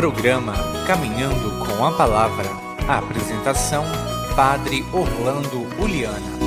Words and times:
Programa 0.00 0.54
Caminhando 0.86 1.58
com 1.58 1.84
a 1.84 1.92
Palavra. 1.92 2.48
A 2.88 3.00
apresentação: 3.00 3.84
Padre 4.34 4.82
Orlando 4.94 5.66
Uliana. 5.78 6.39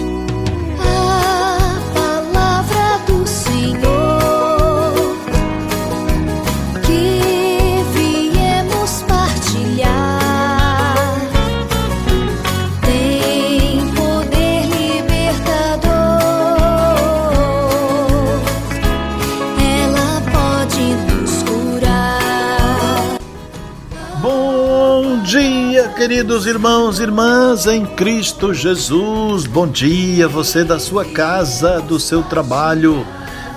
Queridos 26.04 26.46
irmãos 26.46 27.00
e 27.00 27.04
irmãs 27.04 27.66
em 27.66 27.86
Cristo 27.86 28.54
Jesus. 28.54 29.46
Bom 29.46 29.66
dia, 29.66 30.28
você 30.28 30.62
da 30.62 30.78
sua 30.78 31.06
casa, 31.06 31.80
do 31.80 31.98
seu 31.98 32.22
trabalho, 32.22 33.08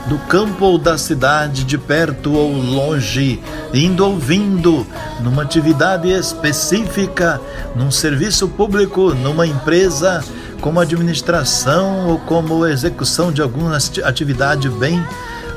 do 0.06 0.16
campo 0.28 0.64
ou 0.64 0.78
da 0.78 0.96
cidade, 0.96 1.64
de 1.64 1.76
perto 1.76 2.32
ou 2.34 2.52
longe, 2.52 3.42
indo 3.74 4.06
ou 4.06 4.16
vindo, 4.16 4.86
numa 5.22 5.42
atividade 5.42 6.08
específica, 6.08 7.40
num 7.74 7.90
serviço 7.90 8.46
público, 8.46 9.12
numa 9.12 9.44
empresa, 9.44 10.22
como 10.60 10.78
administração 10.78 12.06
ou 12.06 12.18
como 12.20 12.64
execução 12.64 13.32
de 13.32 13.42
alguma 13.42 13.76
ati- 13.76 14.04
atividade 14.04 14.68
bem 14.68 15.04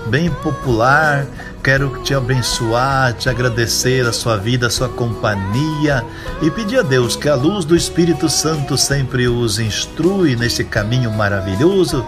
bem 0.08 0.32
popular. 0.32 1.28
Quero 1.62 2.02
te 2.04 2.14
abençoar, 2.14 3.14
te 3.14 3.30
agradecer 3.30 4.06
a 4.06 4.14
sua 4.14 4.38
vida, 4.38 4.68
a 4.68 4.70
sua 4.70 4.88
companhia 4.88 6.06
e 6.42 6.50
pedir 6.50 6.80
a 6.80 6.82
Deus 6.82 7.18
que 7.18 7.28
a 7.28 7.36
luz 7.36 7.66
do 7.66 7.76
Espírito 7.76 8.30
Santo 8.30 8.78
sempre 8.78 9.28
os 9.28 9.60
instrui 9.60 10.38
nesse 10.38 10.64
caminho 10.64 11.12
maravilhoso 11.12 12.06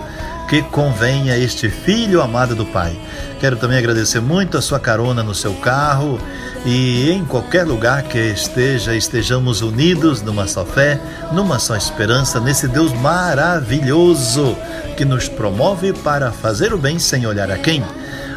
que 0.47 0.61
convém 0.63 1.31
a 1.31 1.37
este 1.37 1.69
filho 1.69 2.21
amado 2.21 2.55
do 2.55 2.65
Pai. 2.65 2.97
Quero 3.39 3.57
também 3.57 3.77
agradecer 3.77 4.21
muito 4.21 4.57
a 4.57 4.61
sua 4.61 4.79
carona 4.79 5.21
no 5.21 5.35
seu 5.35 5.53
carro 5.55 6.17
e 6.65 7.11
em 7.11 7.25
qualquer 7.25 7.65
lugar 7.65 8.03
que 8.03 8.19
esteja, 8.19 8.95
estejamos 8.95 9.61
unidos 9.61 10.21
numa 10.21 10.47
só 10.47 10.63
fé, 10.63 10.99
numa 11.33 11.59
só 11.59 11.75
esperança, 11.75 12.39
nesse 12.39 12.67
Deus 12.69 12.93
maravilhoso 12.93 14.55
que 14.95 15.03
nos 15.03 15.27
promove 15.27 15.91
para 15.91 16.31
fazer 16.31 16.73
o 16.73 16.77
bem 16.77 16.99
sem 16.99 17.25
olhar 17.25 17.51
a 17.51 17.57
quem. 17.57 17.83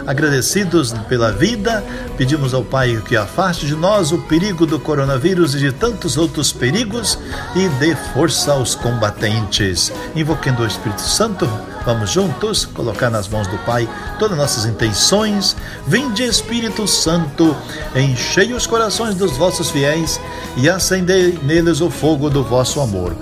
Agradecidos 0.06 0.92
pela 1.08 1.32
vida, 1.32 1.82
pedimos 2.18 2.52
ao 2.52 2.62
Pai 2.62 3.02
que 3.06 3.16
afaste 3.16 3.66
de 3.66 3.74
nós 3.74 4.12
o 4.12 4.18
perigo 4.18 4.66
do 4.66 4.78
coronavírus 4.78 5.54
e 5.54 5.58
de 5.58 5.72
tantos 5.72 6.18
outros 6.18 6.52
perigos 6.52 7.18
e 7.56 7.66
dê 7.80 7.96
força 8.12 8.52
aos 8.52 8.74
combatentes. 8.74 9.90
Invocando 10.14 10.62
o 10.62 10.66
Espírito 10.66 11.00
Santo, 11.00 11.48
vamos 11.86 12.10
juntos 12.10 12.66
colocar 12.66 13.08
nas 13.08 13.28
mãos 13.28 13.46
do 13.46 13.56
Pai 13.64 13.88
todas 14.18 14.32
as 14.32 14.38
nossas 14.38 14.66
intenções. 14.66 15.56
Vinde, 15.86 16.22
Espírito 16.22 16.86
Santo, 16.86 17.56
enchei 17.96 18.52
os 18.52 18.66
corações 18.66 19.14
dos 19.14 19.38
vossos 19.38 19.70
fiéis 19.70 20.20
e 20.58 20.68
acendei 20.68 21.38
neles 21.42 21.80
o 21.80 21.88
fogo 21.88 22.28
do 22.28 22.44
vosso 22.44 22.78
amor. 22.78 23.16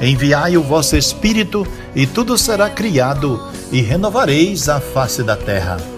Enviai 0.00 0.56
o 0.56 0.62
vosso 0.62 0.96
Espírito, 0.96 1.66
e 1.96 2.06
tudo 2.06 2.38
será 2.38 2.70
criado, 2.70 3.42
e 3.72 3.80
renovareis 3.80 4.68
a 4.68 4.80
face 4.80 5.24
da 5.24 5.34
terra. 5.34 5.97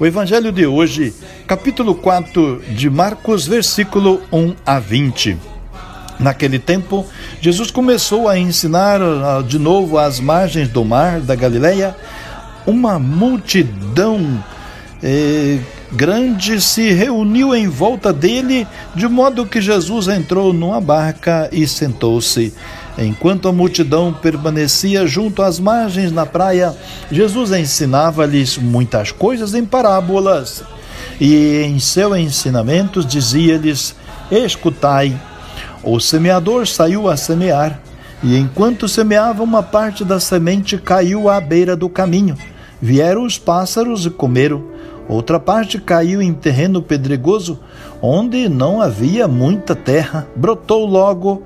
O 0.00 0.06
Evangelho 0.06 0.52
de 0.52 0.64
hoje, 0.64 1.12
capítulo 1.44 1.92
4 1.92 2.62
de 2.68 2.88
Marcos, 2.88 3.48
versículo 3.48 4.22
1 4.32 4.54
a 4.64 4.78
20. 4.78 5.36
Naquele 6.20 6.60
tempo, 6.60 7.04
Jesus 7.40 7.72
começou 7.72 8.28
a 8.28 8.38
ensinar 8.38 9.02
ah, 9.02 9.42
de 9.44 9.58
novo 9.58 9.98
às 9.98 10.20
margens 10.20 10.68
do 10.68 10.84
mar 10.84 11.18
da 11.18 11.34
Galileia. 11.34 11.96
Uma 12.64 12.96
multidão 13.00 14.40
eh, 15.02 15.58
grande 15.90 16.60
se 16.60 16.92
reuniu 16.92 17.52
em 17.52 17.66
volta 17.66 18.12
dele, 18.12 18.68
de 18.94 19.08
modo 19.08 19.46
que 19.46 19.60
Jesus 19.60 20.06
entrou 20.06 20.52
numa 20.52 20.80
barca 20.80 21.48
e 21.50 21.66
sentou-se. 21.66 22.54
Enquanto 22.98 23.46
a 23.46 23.52
multidão 23.52 24.12
permanecia 24.12 25.06
junto 25.06 25.40
às 25.40 25.60
margens 25.60 26.10
na 26.10 26.26
praia, 26.26 26.74
Jesus 27.12 27.52
ensinava-lhes 27.52 28.58
muitas 28.58 29.12
coisas 29.12 29.54
em 29.54 29.64
parábolas. 29.64 30.64
E 31.20 31.62
em 31.62 31.78
seus 31.78 32.16
ensinamentos 32.16 33.06
dizia-lhes: 33.06 33.94
Escutai. 34.32 35.16
O 35.84 36.00
semeador 36.00 36.66
saiu 36.66 37.08
a 37.08 37.16
semear, 37.16 37.80
e 38.20 38.36
enquanto 38.36 38.88
semeava, 38.88 39.44
uma 39.44 39.62
parte 39.62 40.04
da 40.04 40.18
semente 40.18 40.76
caiu 40.76 41.28
à 41.28 41.40
beira 41.40 41.76
do 41.76 41.88
caminho. 41.88 42.36
Vieram 42.82 43.22
os 43.22 43.38
pássaros 43.38 44.06
e 44.06 44.10
comeram. 44.10 44.64
Outra 45.08 45.38
parte 45.38 45.78
caiu 45.78 46.20
em 46.20 46.34
terreno 46.34 46.82
pedregoso, 46.82 47.60
onde 48.02 48.48
não 48.48 48.82
havia 48.82 49.28
muita 49.28 49.74
terra. 49.74 50.26
Brotou 50.34 50.84
logo, 50.84 51.44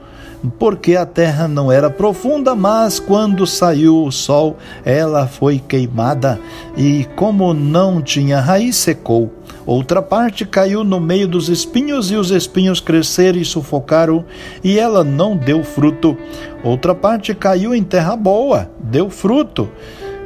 porque 0.59 0.97
a 0.97 1.07
terra 1.07 1.47
não 1.47 1.71
era 1.71 1.89
profunda, 1.89 2.55
mas 2.55 2.99
quando 2.99 3.47
saiu 3.47 4.05
o 4.05 4.11
sol, 4.11 4.57
ela 4.85 5.27
foi 5.27 5.59
queimada, 5.59 6.41
e 6.77 7.07
como 7.17 7.55
não 7.55 8.03
tinha 8.03 8.41
raiz, 8.41 8.77
secou. 8.77 9.33
Outra 9.65 10.03
parte 10.03 10.45
caiu 10.45 10.83
no 10.83 10.99
meio 10.99 11.29
dos 11.29 11.49
espinhos, 11.49 12.11
e 12.11 12.17
os 12.17 12.31
espinhos 12.31 12.81
cresceram 12.81 13.39
e 13.39 13.45
sufocaram, 13.45 14.25
e 14.65 14.79
ela 14.79 15.05
não 15.05 15.37
deu 15.37 15.63
fruto. 15.63 16.17
Outra 16.65 16.95
parte 16.95 17.35
caiu 17.35 17.75
em 17.75 17.83
terra 17.83 18.17
boa, 18.17 18.69
deu 18.81 19.09
fruto, 19.09 19.69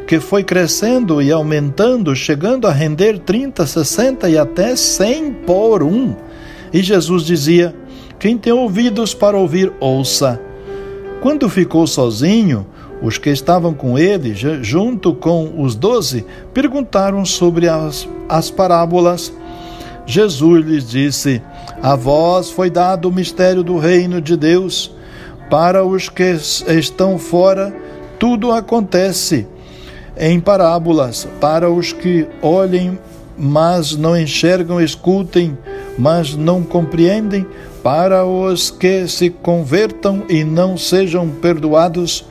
que 0.07 0.21
foi 0.21 0.43
crescendo 0.43 1.21
e 1.21 1.31
aumentando, 1.31 2.15
chegando 2.15 2.67
a 2.67 2.73
render 2.73 3.19
30, 3.19 3.67
60 3.67 4.29
e 4.31 4.39
até 4.39 4.75
100 4.75 5.33
por 5.47 5.83
um. 5.83 6.15
E 6.73 6.83
Jesus 6.83 7.25
dizia: 7.25 7.75
Quem 8.19 8.39
tem 8.39 8.53
ouvidos 8.53 9.15
para 9.15 9.37
ouvir, 9.37 9.73
ouça. 9.79 10.41
Quando 11.21 11.49
ficou 11.49 11.87
sozinho, 11.87 12.67
os 13.03 13.19
que 13.19 13.31
estavam 13.31 13.75
com 13.75 13.99
ele, 13.99 14.35
ju- 14.35 14.63
junto 14.63 15.15
com 15.15 15.63
os 15.63 15.75
doze, 15.75 16.25
perguntaram 16.55 17.25
sobre 17.25 17.69
as, 17.69 18.09
as 18.29 18.51
parábolas. 18.51 19.33
Jesus 20.07 20.65
lhes 20.65 20.89
disse: 20.89 21.43
A 21.83 21.95
vós 21.95 22.51
foi 22.51 22.71
dado 22.71 23.09
o 23.09 23.13
mistério 23.13 23.63
do 23.63 23.77
reino 23.79 24.21
de 24.21 24.37
Deus. 24.37 24.95
Para 25.51 25.85
os 25.85 26.09
que 26.09 26.37
estão 26.69 27.19
fora, 27.19 27.75
tudo 28.19 28.51
acontece 28.51 29.47
em 30.19 30.41
parábolas. 30.41 31.29
Para 31.41 31.71
os 31.71 31.93
que 31.93 32.27
olhem, 32.41 32.99
mas 33.37 33.95
não 33.97 34.17
enxergam, 34.17 34.81
escutem, 34.81 35.57
mas 35.99 36.35
não 36.35 36.63
compreendem. 36.63 37.47
Para 37.87 38.27
os 38.27 38.69
que 38.69 39.07
se 39.07 39.31
convertam 39.31 40.25
e 40.29 40.43
não 40.43 40.77
sejam 40.77 41.29
perdoados, 41.29 42.27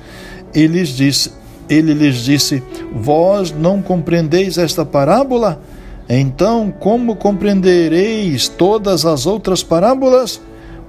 ele 0.54 0.80
lhes 0.80 0.90
disse, 0.90 1.32
ele 1.70 1.94
lhes 1.94 2.26
disse: 2.26 2.62
Vós 2.94 3.54
não 3.54 3.82
compreendeis 3.82 4.58
esta 4.58 4.84
parábola? 4.84 5.62
Então, 6.10 6.74
como 6.78 7.16
compreendereis 7.16 8.50
todas 8.50 9.06
as 9.06 9.26
outras 9.26 9.64
parábolas? 9.64 10.42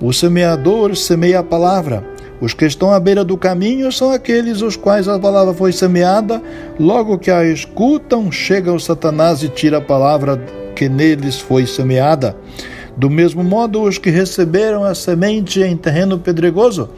O 0.02 0.12
semeador 0.12 0.96
semeia 0.96 1.38
a 1.38 1.44
palavra. 1.44 2.04
Os 2.40 2.52
que 2.52 2.64
estão 2.64 2.92
à 2.92 2.98
beira 2.98 3.24
do 3.24 3.36
caminho 3.36 3.92
são 3.92 4.10
aqueles 4.10 4.62
os 4.62 4.74
quais 4.74 5.06
a 5.06 5.16
palavra 5.16 5.54
foi 5.54 5.70
semeada, 5.70 6.42
logo 6.76 7.18
que 7.18 7.30
a 7.30 7.44
escutam, 7.44 8.32
chega 8.32 8.72
o 8.72 8.80
Satanás 8.80 9.44
e 9.44 9.48
tira 9.48 9.78
a 9.78 9.80
palavra 9.80 10.44
que 10.74 10.88
neles 10.88 11.38
foi 11.38 11.68
semeada. 11.68 12.36
Do 12.96 13.10
mesmo 13.10 13.44
modo, 13.44 13.82
os 13.82 13.98
que 13.98 14.08
receberam 14.08 14.82
a 14.82 14.94
semente 14.94 15.60
em 15.60 15.76
terreno 15.76 16.18
pedregoso 16.18 16.88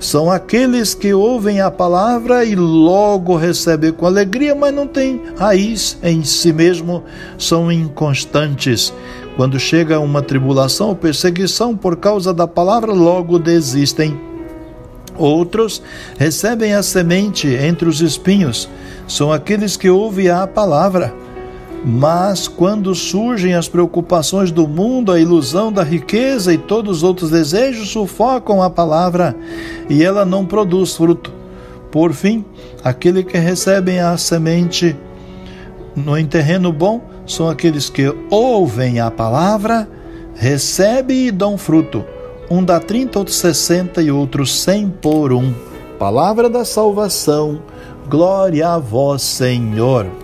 são 0.00 0.30
aqueles 0.30 0.94
que 0.94 1.14
ouvem 1.14 1.60
a 1.60 1.70
palavra 1.70 2.44
e 2.44 2.54
logo 2.54 3.36
recebem 3.36 3.92
com 3.92 4.06
alegria, 4.06 4.54
mas 4.54 4.74
não 4.74 4.86
têm 4.86 5.20
raiz 5.36 5.98
em 6.02 6.22
si 6.24 6.52
mesmo, 6.52 7.02
são 7.38 7.70
inconstantes. 7.70 8.92
Quando 9.36 9.58
chega 9.58 10.00
uma 10.00 10.22
tribulação 10.22 10.88
ou 10.88 10.96
perseguição 10.96 11.76
por 11.76 11.96
causa 11.96 12.32
da 12.32 12.46
palavra, 12.46 12.92
logo 12.92 13.38
desistem. 13.38 14.18
Outros 15.16 15.80
recebem 16.18 16.74
a 16.74 16.82
semente 16.82 17.48
entre 17.48 17.88
os 17.88 18.00
espinhos, 18.00 18.68
são 19.06 19.32
aqueles 19.32 19.76
que 19.76 19.88
ouvem 19.88 20.28
a 20.28 20.46
palavra. 20.46 21.14
Mas 21.84 22.48
quando 22.48 22.94
surgem 22.94 23.54
as 23.54 23.68
preocupações 23.68 24.50
do 24.50 24.66
mundo, 24.66 25.12
a 25.12 25.20
ilusão 25.20 25.70
da 25.70 25.82
riqueza 25.82 26.52
e 26.52 26.58
todos 26.58 26.98
os 26.98 27.02
outros 27.02 27.30
desejos 27.30 27.90
sufocam 27.90 28.62
a 28.62 28.70
palavra 28.70 29.36
e 29.88 30.02
ela 30.02 30.24
não 30.24 30.46
produz 30.46 30.96
fruto. 30.96 31.30
Por 31.90 32.12
fim, 32.12 32.44
aquele 32.82 33.22
que 33.22 33.36
recebem 33.36 34.00
a 34.00 34.16
semente 34.16 34.96
no 35.94 36.22
terreno 36.26 36.72
bom 36.72 37.02
são 37.26 37.48
aqueles 37.48 37.90
que 37.90 38.12
ouvem 38.30 38.98
a 38.98 39.10
palavra, 39.10 39.88
recebem 40.34 41.26
e 41.26 41.30
dão 41.30 41.58
fruto 41.58 42.04
um 42.50 42.62
dá 42.62 42.78
30, 42.78 43.18
outro 43.18 43.34
60 43.34 44.02
e 44.02 44.10
outro 44.10 44.46
100 44.46 44.90
por 45.00 45.32
um. 45.32 45.54
Palavra 45.98 46.50
da 46.50 46.64
salvação, 46.64 47.62
glória 48.08 48.68
a 48.68 48.78
vós, 48.78 49.22
Senhor. 49.22 50.23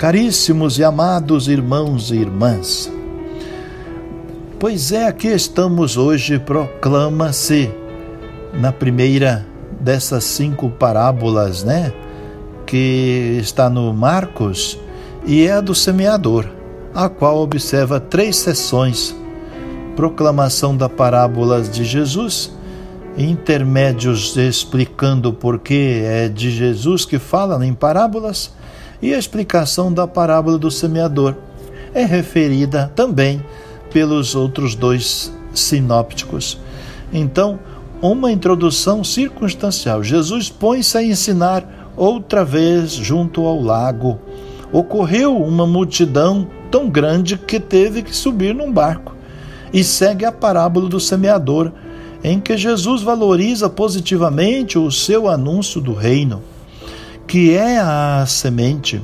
Caríssimos 0.00 0.78
e 0.78 0.82
amados 0.82 1.46
irmãos 1.46 2.10
e 2.10 2.14
irmãs, 2.14 2.90
pois 4.58 4.92
é, 4.92 5.06
aqui 5.06 5.28
estamos 5.28 5.98
hoje, 5.98 6.38
proclama-se 6.38 7.70
na 8.54 8.72
primeira 8.72 9.46
dessas 9.78 10.24
cinco 10.24 10.70
parábolas, 10.70 11.64
né? 11.64 11.92
Que 12.66 13.36
está 13.42 13.68
no 13.68 13.92
Marcos 13.92 14.78
e 15.26 15.46
é 15.46 15.52
a 15.52 15.60
do 15.60 15.74
semeador, 15.74 16.46
a 16.94 17.06
qual 17.10 17.36
observa 17.36 18.00
três 18.00 18.36
sessões 18.36 19.14
proclamação 19.94 20.74
da 20.74 20.88
parábola 20.88 21.60
de 21.60 21.84
Jesus, 21.84 22.50
intermédios 23.18 24.34
explicando 24.38 25.30
por 25.30 25.58
que 25.58 26.00
é 26.02 26.26
de 26.26 26.50
Jesus 26.50 27.04
que 27.04 27.18
fala 27.18 27.66
em 27.66 27.74
parábolas, 27.74 28.58
e 29.02 29.14
a 29.14 29.18
explicação 29.18 29.92
da 29.92 30.06
parábola 30.06 30.58
do 30.58 30.70
semeador 30.70 31.34
é 31.94 32.04
referida 32.04 32.90
também 32.94 33.42
pelos 33.92 34.34
outros 34.34 34.74
dois 34.74 35.32
sinópticos. 35.52 36.58
Então, 37.12 37.58
uma 38.00 38.32
introdução 38.32 39.04
circunstancial. 39.04 40.02
Jesus 40.02 40.48
põe-se 40.48 40.96
a 40.96 41.02
ensinar 41.02 41.92
outra 41.96 42.44
vez 42.44 42.92
junto 42.92 43.44
ao 43.44 43.60
lago. 43.60 44.18
Ocorreu 44.72 45.36
uma 45.36 45.66
multidão 45.66 46.46
tão 46.70 46.88
grande 46.88 47.36
que 47.36 47.58
teve 47.58 48.02
que 48.02 48.14
subir 48.14 48.54
num 48.54 48.72
barco 48.72 49.14
e 49.72 49.84
segue 49.84 50.24
a 50.24 50.32
parábola 50.32 50.88
do 50.88 50.98
semeador, 50.98 51.72
em 52.22 52.40
que 52.40 52.56
Jesus 52.56 53.02
valoriza 53.02 53.68
positivamente 53.68 54.78
o 54.78 54.90
seu 54.90 55.28
anúncio 55.28 55.80
do 55.80 55.92
reino, 55.92 56.42
que 57.30 57.54
é 57.54 57.78
a 57.78 58.24
semente. 58.26 59.00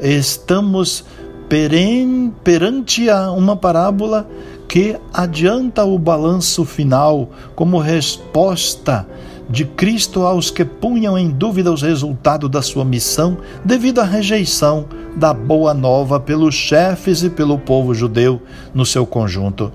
Estamos 0.00 1.04
perante 1.48 3.08
uma 3.36 3.56
parábola 3.56 4.24
que 4.68 4.96
adianta 5.12 5.84
o 5.84 5.98
balanço 5.98 6.64
final 6.64 7.28
como 7.56 7.80
resposta 7.80 9.04
de 9.50 9.64
Cristo 9.64 10.22
aos 10.22 10.48
que 10.48 10.64
punham 10.64 11.18
em 11.18 11.28
dúvida 11.28 11.72
os 11.72 11.82
resultados 11.82 12.48
da 12.48 12.62
sua 12.62 12.84
missão 12.84 13.36
devido 13.64 14.00
à 14.00 14.04
rejeição 14.04 14.86
da 15.16 15.34
boa 15.34 15.74
nova 15.74 16.20
pelos 16.20 16.54
chefes 16.54 17.24
e 17.24 17.30
pelo 17.30 17.58
povo 17.58 17.92
judeu 17.92 18.40
no 18.72 18.86
seu 18.86 19.04
conjunto. 19.04 19.72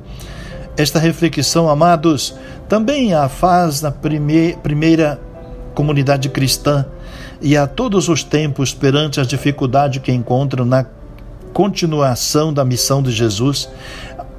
Esta 0.78 0.98
reflexão, 0.98 1.70
amados, 1.70 2.34
também 2.70 3.14
a 3.14 3.28
faz 3.28 3.82
na 3.82 3.92
prime 3.92 4.58
primeira 4.64 5.20
comunidade 5.74 6.30
cristã 6.30 6.86
e 7.42 7.58
a 7.58 7.66
todos 7.66 8.08
os 8.08 8.24
tempos 8.24 8.74
perante 8.74 9.20
as 9.20 9.28
dificuldades 9.28 10.02
que 10.02 10.12
encontram 10.12 10.64
na 10.64 10.86
continuação 11.52 12.54
da 12.54 12.64
missão 12.64 13.02
de 13.02 13.12
Jesus, 13.12 13.68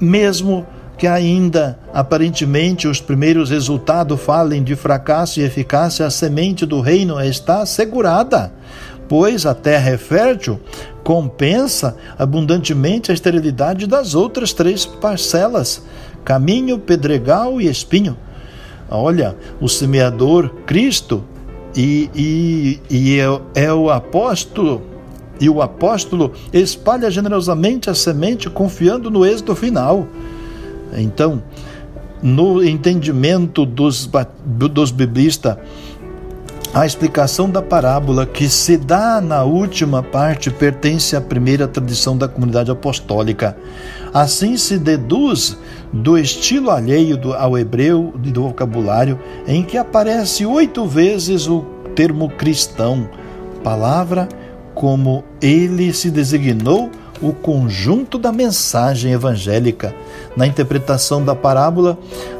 mesmo 0.00 0.66
que 0.96 1.06
ainda 1.06 1.78
aparentemente 1.92 2.86
os 2.86 3.00
primeiros 3.00 3.50
resultados 3.50 4.20
falem 4.20 4.62
de 4.62 4.76
fracasso 4.76 5.40
e 5.40 5.42
eficácia, 5.42 6.06
a 6.06 6.10
semente 6.10 6.64
do 6.64 6.80
reino 6.80 7.20
está 7.20 7.62
assegurada, 7.62 8.52
pois 9.08 9.44
a 9.44 9.54
terra 9.54 9.90
é 9.90 9.98
fértil, 9.98 10.60
compensa 11.02 11.96
abundantemente 12.16 13.10
a 13.10 13.14
esterilidade 13.14 13.86
das 13.86 14.14
outras 14.14 14.52
três 14.52 14.86
parcelas, 14.86 15.82
caminho, 16.24 16.78
pedregal 16.78 17.60
e 17.60 17.68
espinho. 17.68 18.16
Olha, 18.88 19.34
o 19.60 19.68
semeador 19.68 20.50
Cristo 20.66 21.24
e, 21.74 22.10
e, 22.14 22.80
e 22.90 23.20
é, 23.20 23.64
é 23.66 23.72
o 23.72 23.90
apóstolo 23.90 24.82
e 25.40 25.48
o 25.48 25.60
apóstolo 25.60 26.32
espalha 26.52 27.10
generosamente 27.10 27.90
a 27.90 27.94
semente 27.94 28.48
confiando 28.48 29.10
no 29.10 29.26
êxito 29.26 29.54
final. 29.56 30.06
Então, 30.96 31.42
no 32.22 32.62
entendimento 32.62 33.66
dos, 33.66 34.08
dos 34.44 34.90
biblistas, 34.92 35.56
a 36.72 36.86
explicação 36.86 37.50
da 37.50 37.60
parábola 37.60 38.24
que 38.24 38.48
se 38.48 38.78
dá 38.78 39.20
na 39.20 39.42
última 39.42 40.02
parte 40.02 40.50
pertence 40.50 41.14
à 41.14 41.20
primeira 41.20 41.68
tradição 41.68 42.16
da 42.16 42.28
comunidade 42.28 42.70
apostólica. 42.70 43.56
Assim 44.14 44.56
se 44.56 44.78
deduz 44.78 45.58
do 45.92 46.16
estilo 46.16 46.70
alheio 46.70 47.18
ao 47.34 47.58
hebreu 47.58 48.14
e 48.24 48.30
do 48.30 48.44
vocabulário, 48.44 49.18
em 49.46 49.62
que 49.62 49.76
aparece 49.76 50.46
oito 50.46 50.86
vezes 50.86 51.46
o 51.46 51.64
termo 51.94 52.30
cristão, 52.30 53.08
palavra 53.62 54.28
como 54.74 55.22
ele 55.40 55.92
se 55.92 56.10
designou 56.10 56.90
o 57.20 57.32
conjunto 57.32 58.18
da 58.18 58.32
mensagem 58.32 59.12
evangélica. 59.12 59.94
Na 60.36 60.46
interpretação 60.46 61.24
da 61.24 61.36
parábola, 61.36 61.96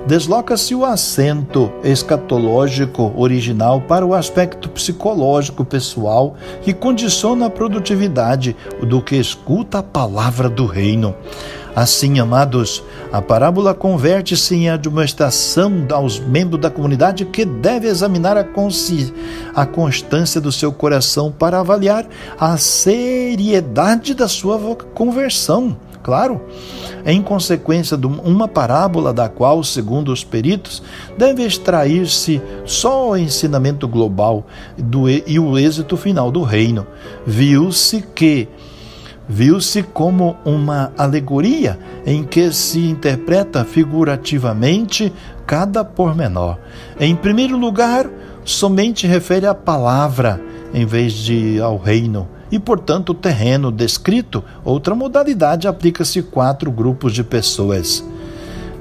desloca-se 0.07 0.75
o 0.75 0.85
acento 0.85 1.71
escatológico 1.85 3.13
original 3.17 3.81
para 3.83 4.05
o 4.05 4.13
aspecto 4.13 4.69
psicológico 4.69 5.65
pessoal 5.65 6.35
que 6.63 6.73
condiciona 6.73 7.47
a 7.47 7.51
produtividade 7.51 8.57
do 8.83 9.01
que 9.01 9.15
escuta 9.15 9.79
a 9.79 9.83
palavra 9.83 10.49
do 10.49 10.67
reino. 10.67 11.15
Assim, 11.75 12.21
amados, 12.21 12.85
a 13.11 13.23
parábola 13.23 13.73
converte-se 13.73 14.55
em 14.55 14.69
admoestação 14.69 15.87
aos 15.91 16.19
membros 16.19 16.61
da 16.61 16.71
comunidade 16.71 17.25
que 17.25 17.47
deve 17.47 17.89
examinar 17.89 18.37
a, 18.37 18.45
a 19.55 19.67
constância 19.67 20.39
do 20.39 20.53
seu 20.53 20.71
coração 20.71 21.33
para 21.33 21.61
avaliar 21.61 22.07
a 22.39 22.59
seriedade 22.59 24.13
da 24.13 24.29
sua 24.29 24.59
conversão. 24.95 25.75
Claro, 26.03 26.41
em 27.07 27.23
consequência 27.23 27.97
de 27.97 28.07
uma 28.07 28.49
parábola 28.49 29.13
da 29.13 29.29
qual, 29.29 29.63
segundo 29.63 30.13
os 30.13 30.25
peritos, 30.25 30.83
deve 31.17 31.45
extrair-se 31.45 32.43
só 32.67 33.11
o 33.11 33.17
ensinamento 33.17 33.87
global 33.87 34.45
do, 34.77 35.09
e 35.09 35.39
o 35.39 35.57
êxito 35.57 35.97
final 35.97 36.31
do 36.31 36.43
reino. 36.43 36.87
Viu-se 37.25 38.05
que 38.15 38.49
viu-se 39.33 39.83
como 39.83 40.37
uma 40.45 40.93
alegoria 40.99 41.79
em 42.05 42.23
que 42.23 42.53
se 42.53 42.81
interpreta 42.81 43.65
figurativamente 43.65 45.11
cada 45.47 45.83
pormenor. 45.83 46.59
Em 47.01 47.17
primeiro 47.17 47.57
lugar, 47.57 48.11
somente 48.45 49.07
refere 49.07 49.47
à 49.47 49.55
palavra 49.55 50.39
em 50.75 50.85
vez 50.85 51.15
de 51.15 51.59
ao 51.61 51.79
reino. 51.79 52.29
E, 52.51 52.59
portanto, 52.59 53.11
o 53.11 53.15
terreno 53.15 53.73
descrito, 53.73 54.45
outra 54.63 54.95
modalidade, 54.95 55.67
aplica-se 55.67 56.21
quatro 56.23 56.71
grupos 56.71 57.15
de 57.15 57.25
pessoas. 57.25 58.05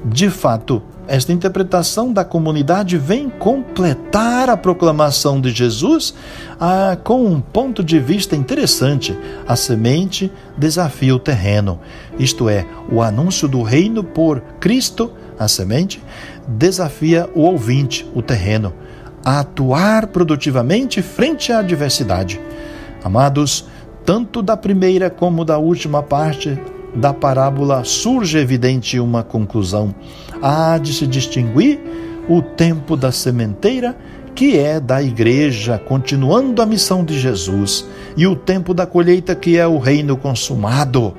De 0.04 0.28
fato, 0.28 0.82
esta 1.08 1.32
interpretação 1.32 2.12
da 2.12 2.24
comunidade 2.24 2.96
vem 2.96 3.28
completar 3.28 4.48
a 4.48 4.56
proclamação 4.56 5.40
de 5.40 5.50
Jesus 5.50 6.14
ah, 6.60 6.96
com 7.02 7.24
um 7.24 7.40
ponto 7.40 7.82
de 7.82 7.98
vista 7.98 8.36
interessante. 8.36 9.16
A 9.46 9.56
semente 9.56 10.30
desafia 10.56 11.14
o 11.14 11.18
terreno, 11.18 11.80
isto 12.18 12.48
é, 12.48 12.66
o 12.90 13.02
anúncio 13.02 13.48
do 13.48 13.62
reino 13.62 14.04
por 14.04 14.40
Cristo, 14.60 15.12
a 15.38 15.48
semente, 15.48 16.02
desafia 16.46 17.28
o 17.34 17.40
ouvinte, 17.40 18.08
o 18.14 18.22
terreno, 18.22 18.72
a 19.24 19.40
atuar 19.40 20.06
produtivamente 20.08 21.02
frente 21.02 21.52
à 21.52 21.58
adversidade. 21.58 22.40
Amados, 23.02 23.66
tanto 24.04 24.40
da 24.40 24.56
primeira 24.56 25.10
como 25.10 25.44
da 25.44 25.58
última 25.58 26.02
parte 26.02 26.58
da 26.94 27.12
parábola 27.12 27.84
surge 27.84 28.38
evidente 28.38 28.98
uma 29.00 29.22
conclusão. 29.22 29.94
Há 30.40 30.78
de 30.78 30.92
se 30.92 31.06
distinguir 31.06 31.80
o 32.28 32.42
tempo 32.42 32.96
da 32.96 33.10
sementeira, 33.10 33.96
que 34.34 34.58
é 34.58 34.80
da 34.80 35.02
igreja, 35.02 35.78
continuando 35.78 36.62
a 36.62 36.66
missão 36.66 37.04
de 37.04 37.18
Jesus, 37.18 37.86
e 38.16 38.26
o 38.26 38.34
tempo 38.34 38.72
da 38.72 38.86
colheita, 38.86 39.34
que 39.34 39.58
é 39.58 39.66
o 39.66 39.78
reino 39.78 40.16
consumado 40.16 41.14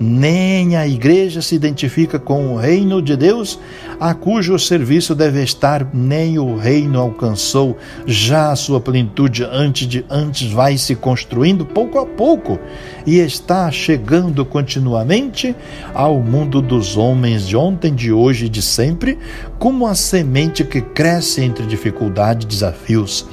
nem 0.00 0.76
a 0.76 0.88
igreja 0.88 1.42
se 1.42 1.54
identifica 1.54 2.18
com 2.18 2.54
o 2.54 2.56
reino 2.56 3.02
de 3.02 3.14
Deus, 3.16 3.60
a 4.00 4.14
cujo 4.14 4.58
serviço 4.58 5.14
deve 5.14 5.42
estar, 5.42 5.86
nem 5.92 6.38
o 6.38 6.56
reino 6.56 6.98
alcançou 6.98 7.76
já 8.06 8.50
a 8.50 8.56
sua 8.56 8.80
plenitude 8.80 9.44
antes 9.44 9.86
de 9.86 10.04
antes 10.08 10.50
vai 10.50 10.78
se 10.78 10.94
construindo 10.94 11.66
pouco 11.66 11.98
a 11.98 12.06
pouco 12.06 12.58
e 13.06 13.18
está 13.18 13.70
chegando 13.70 14.44
continuamente 14.44 15.54
ao 15.92 16.18
mundo 16.18 16.62
dos 16.62 16.96
homens 16.96 17.46
de 17.46 17.56
ontem, 17.56 17.94
de 17.94 18.10
hoje 18.10 18.46
e 18.46 18.48
de 18.48 18.62
sempre, 18.62 19.18
como 19.58 19.86
a 19.86 19.94
semente 19.94 20.64
que 20.64 20.80
cresce 20.80 21.42
entre 21.42 21.66
dificuldade 21.66 22.46
e 22.46 22.48
desafios. 22.48 23.26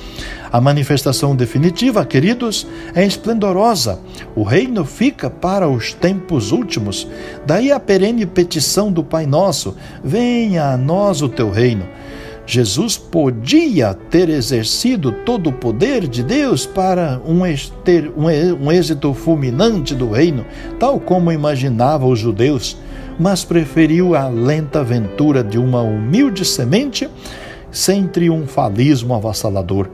A 0.51 0.61
manifestação 0.61 1.35
definitiva, 1.35 2.05
queridos, 2.05 2.65
é 2.95 3.05
esplendorosa. 3.05 3.99
O 4.35 4.43
reino 4.43 4.85
fica 4.85 5.29
para 5.29 5.67
os 5.67 5.93
tempos 5.93 6.51
últimos. 6.51 7.07
Daí 7.45 7.71
a 7.71 7.79
perene 7.79 8.25
petição 8.25 8.91
do 8.91 9.03
Pai 9.03 9.25
Nosso: 9.25 9.75
venha 10.03 10.71
a 10.71 10.77
nós 10.77 11.21
o 11.21 11.29
teu 11.29 11.49
reino. 11.49 11.85
Jesus 12.49 12.97
podia 12.97 13.93
ter 13.93 14.29
exercido 14.29 15.11
todo 15.11 15.49
o 15.49 15.53
poder 15.53 16.07
de 16.07 16.23
Deus 16.23 16.65
para 16.65 17.19
um, 17.25 17.41
um 17.41 18.71
êxito 18.71 19.13
fulminante 19.13 19.93
do 19.93 20.09
reino, 20.09 20.45
tal 20.79 20.97
como 20.97 21.29
imaginavam 21.29 22.09
os 22.09 22.19
judeus, 22.19 22.77
mas 23.19 23.43
preferiu 23.43 24.15
a 24.15 24.29
lenta 24.29 24.79
aventura 24.79 25.43
de 25.43 25.57
uma 25.57 25.81
humilde 25.81 26.45
semente 26.45 27.09
sem 27.69 28.07
triunfalismo 28.07 29.13
avassalador. 29.13 29.89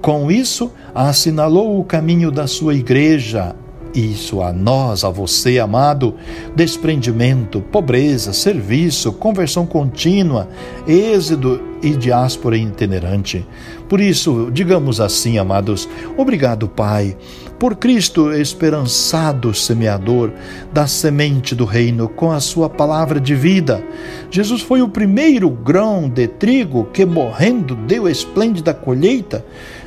Com 0.00 0.30
isso, 0.30 0.70
assinalou 0.94 1.78
o 1.80 1.84
caminho 1.84 2.30
da 2.30 2.46
sua 2.46 2.74
igreja. 2.74 3.54
Isso 3.94 4.42
a 4.42 4.52
nós, 4.52 5.02
a 5.02 5.10
você, 5.10 5.58
amado, 5.58 6.14
desprendimento, 6.54 7.60
pobreza, 7.60 8.32
serviço, 8.32 9.12
conversão 9.12 9.66
contínua, 9.66 10.48
êxodo 10.86 11.60
e 11.82 11.90
diáspora 11.90 12.56
itinerante. 12.56 13.46
Por 13.88 14.00
isso, 14.00 14.50
digamos 14.52 15.00
assim, 15.00 15.38
amados, 15.38 15.88
obrigado, 16.16 16.68
Pai, 16.68 17.16
por 17.58 17.76
Cristo 17.76 18.30
esperançado 18.32 19.54
semeador 19.54 20.30
da 20.72 20.86
semente 20.86 21.54
do 21.54 21.64
reino 21.64 22.08
com 22.08 22.30
a 22.30 22.40
sua 22.40 22.68
palavra 22.68 23.18
de 23.18 23.34
vida. 23.34 23.82
Jesus 24.30 24.60
foi 24.60 24.82
o 24.82 24.88
primeiro 24.88 25.50
grão 25.50 26.08
de 26.08 26.28
trigo 26.28 26.84
que, 26.92 27.04
morrendo, 27.04 27.74
deu 27.74 28.08
esplêndida 28.08 28.74
colheita 28.74 29.44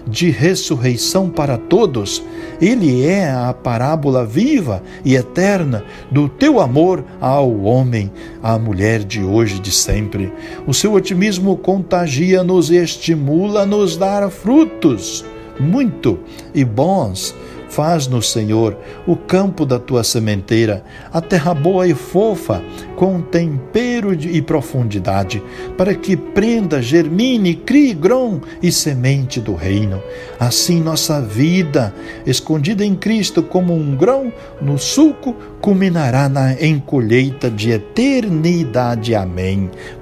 de 0.07 0.29
ressurreição 0.29 1.29
para 1.29 1.57
todos. 1.57 2.23
Ele 2.61 3.05
é 3.05 3.31
a 3.31 3.53
parábola 3.53 4.25
viva 4.25 4.83
e 5.03 5.15
eterna 5.15 5.83
do 6.11 6.27
teu 6.27 6.59
amor 6.59 7.03
ao 7.19 7.61
homem, 7.61 8.11
à 8.41 8.57
mulher 8.57 9.03
de 9.03 9.23
hoje 9.23 9.57
e 9.57 9.59
de 9.59 9.71
sempre. 9.71 10.31
O 10.67 10.73
seu 10.73 10.93
otimismo 10.93 11.57
contagia-nos 11.57 12.69
e 12.69 12.75
estimula-nos 12.75 13.95
a 13.97 13.99
dar 13.99 14.29
frutos 14.29 15.25
muito 15.59 16.19
e 16.53 16.65
bons 16.65 17.35
Faz-nos, 17.71 18.29
Senhor, 18.29 18.77
o 19.07 19.15
campo 19.15 19.65
da 19.65 19.79
tua 19.79 20.03
sementeira, 20.03 20.83
a 21.11 21.21
terra 21.21 21.53
boa 21.53 21.87
e 21.87 21.95
fofa, 21.95 22.61
com 22.97 23.21
tempero 23.21 24.13
e 24.13 24.41
profundidade, 24.41 25.41
para 25.77 25.95
que 25.95 26.17
prenda, 26.17 26.81
germine, 26.81 27.55
crie 27.55 27.93
grão 27.93 28.41
e 28.61 28.73
semente 28.73 29.39
do 29.39 29.55
reino. 29.55 30.03
Assim, 30.37 30.81
nossa 30.81 31.21
vida, 31.21 31.95
escondida 32.25 32.83
em 32.83 32.93
Cristo 32.93 33.41
como 33.41 33.73
um 33.73 33.95
grão 33.95 34.33
no 34.61 34.77
sulco, 34.77 35.33
culminará 35.61 36.27
na 36.27 36.53
em 36.55 36.77
colheita 36.77 37.49
de 37.49 37.71
eternidade. 37.71 39.15
Amém. 39.15 39.71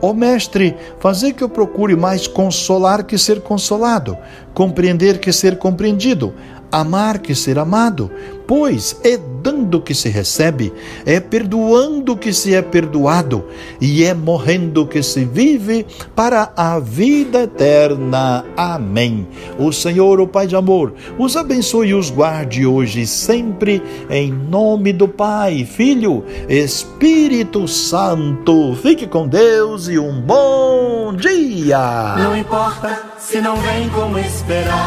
Ó 0.00 0.10
oh, 0.10 0.14
mestre, 0.14 0.76
fazer 1.00 1.32
que 1.32 1.42
eu 1.42 1.48
procure 1.48 1.96
mais 1.96 2.26
consolar 2.26 3.04
que 3.04 3.16
ser 3.16 3.40
consolado, 3.40 4.16
compreender 4.52 5.18
que 5.18 5.32
ser 5.32 5.58
compreendido, 5.58 6.34
amar 6.70 7.18
que 7.18 7.34
ser 7.34 7.58
amado, 7.58 8.10
pois 8.46 9.00
é 9.02 9.18
dando 9.42 9.80
que 9.80 9.94
se 9.94 10.08
recebe, 10.08 10.72
é 11.04 11.20
perdoando 11.20 12.16
que 12.16 12.32
se 12.32 12.54
é 12.54 12.62
perdoado, 12.62 13.44
e 13.80 14.04
é 14.04 14.14
morrendo 14.14 14.86
que 14.86 15.02
se 15.02 15.24
vive 15.24 15.86
para 16.14 16.52
a 16.56 16.78
vida 16.78 17.42
eterna. 17.42 18.44
Amém. 18.56 19.26
O 19.58 19.72
Senhor, 19.72 20.20
o 20.20 20.26
Pai 20.26 20.46
de 20.46 20.56
amor, 20.56 20.94
os 21.18 21.36
abençoe 21.36 21.88
e 21.88 21.94
os 21.94 22.10
guarde 22.10 22.66
hoje 22.66 23.02
e 23.02 23.06
sempre, 23.06 23.82
em 24.10 24.32
nome 24.32 24.92
do 24.92 25.08
Pai, 25.08 25.64
Filho, 25.64 26.24
Espírito 26.48 27.68
Santo. 27.68 28.76
Fique 28.82 29.06
com 29.06 29.28
Deus 29.28 29.88
e 29.88 29.98
um 29.98 30.20
bom 30.20 31.14
dia. 31.14 32.16
Não 32.18 32.36
importa 32.36 33.00
se 33.18 33.40
não 33.40 33.56
vem 33.56 33.88
como 33.90 34.18
esperava 34.18 34.86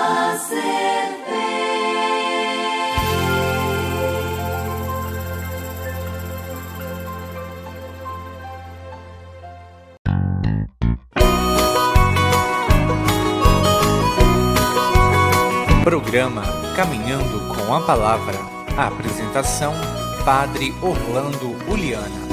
Programa 15.83 16.43
Caminhando 16.75 17.39
com 17.55 17.73
a 17.73 17.81
Palavra 17.81 18.37
A 18.77 18.87
apresentação: 18.87 19.73
Padre 20.23 20.71
Orlando 20.79 21.55
Uliana. 21.67 22.30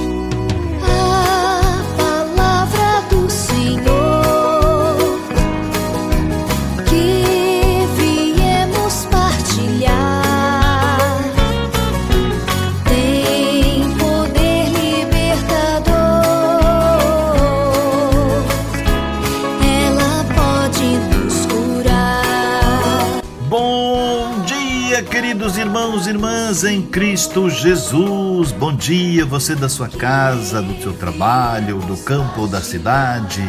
Irmãos 25.68 26.06
e 26.06 26.10
irmãs 26.10 26.64
em 26.64 26.80
Cristo 26.80 27.50
Jesus. 27.50 28.52
Bom 28.52 28.74
dia, 28.74 29.26
você 29.26 29.54
da 29.54 29.68
sua 29.68 29.86
casa, 29.86 30.62
do 30.62 30.80
seu 30.82 30.94
trabalho, 30.94 31.76
do 31.80 31.94
campo 31.98 32.40
ou 32.40 32.48
da 32.48 32.62
cidade, 32.62 33.42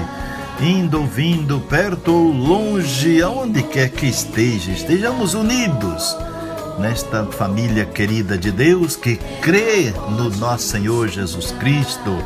indo 0.60 1.00
ou 1.00 1.08
vindo, 1.08 1.62
perto 1.62 2.12
ou 2.12 2.30
longe, 2.30 3.22
aonde 3.22 3.64
quer 3.64 3.90
que 3.90 4.06
esteja, 4.06 4.74
estejamos 4.74 5.34
unidos 5.34 6.18
nesta 6.78 7.24
família 7.26 7.86
querida 7.86 8.38
de 8.38 8.52
Deus 8.52 8.98
que 8.98 9.16
crê 9.42 9.94
no 10.10 10.30
nosso 10.30 10.68
Senhor 10.68 11.08
Jesus 11.08 11.54
Cristo. 11.54 12.22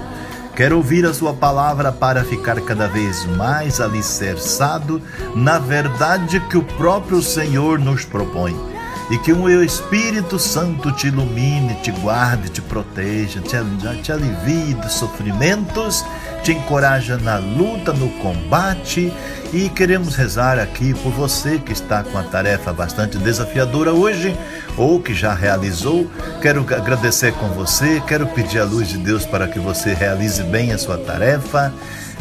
Quero 0.56 0.78
ouvir 0.78 1.06
a 1.06 1.14
Sua 1.14 1.36
palavra 1.36 1.92
para 1.92 2.24
ficar 2.24 2.60
cada 2.62 2.88
vez 2.88 3.28
mais 3.38 3.80
alicerçado 3.80 5.00
na 5.36 5.60
verdade 5.60 6.40
que 6.50 6.58
o 6.58 6.64
próprio 6.64 7.22
Senhor 7.22 7.78
nos 7.78 8.04
propõe. 8.04 8.73
E 9.10 9.18
que 9.18 9.34
o 9.34 9.64
Espírito 9.64 10.40
Santo 10.40 10.92
te 10.92 11.08
ilumine, 11.08 11.76
te 11.84 11.92
guarde, 11.92 12.50
te 12.50 12.62
proteja, 12.62 13.42
te, 13.42 13.58
te 14.02 14.12
alivie 14.12 14.74
dos 14.76 14.94
sofrimentos, 14.94 16.06
te 16.42 16.54
encoraja 16.54 17.18
na 17.18 17.38
luta, 17.38 17.94
no 17.94 18.10
combate. 18.20 19.14
E 19.52 19.70
queremos 19.70 20.16
rezar 20.16 20.58
aqui 20.58 20.94
por 20.96 21.12
você 21.12 21.60
que 21.60 21.74
está 21.74 22.04
com 22.04 22.18
a 22.18 22.24
tarefa 22.24 22.74
bastante 22.74 23.18
desafiadora 23.18 23.94
hoje 23.94 24.36
ou 24.78 25.00
que 25.00 25.14
já 25.14 25.34
realizou. 25.34 26.10
Quero 26.42 26.62
agradecer 26.62 27.34
com 27.34 27.50
você, 27.50 28.02
quero 28.08 28.26
pedir 28.28 28.60
a 28.60 28.66
luz 28.66 28.88
de 28.88 28.98
Deus 28.98 29.26
para 29.26 29.48
que 29.48 29.60
você 29.60 29.94
realize 29.94 30.42
bem 30.44 30.72
a 30.72 30.78
sua 30.78 30.98
tarefa. 30.98 31.74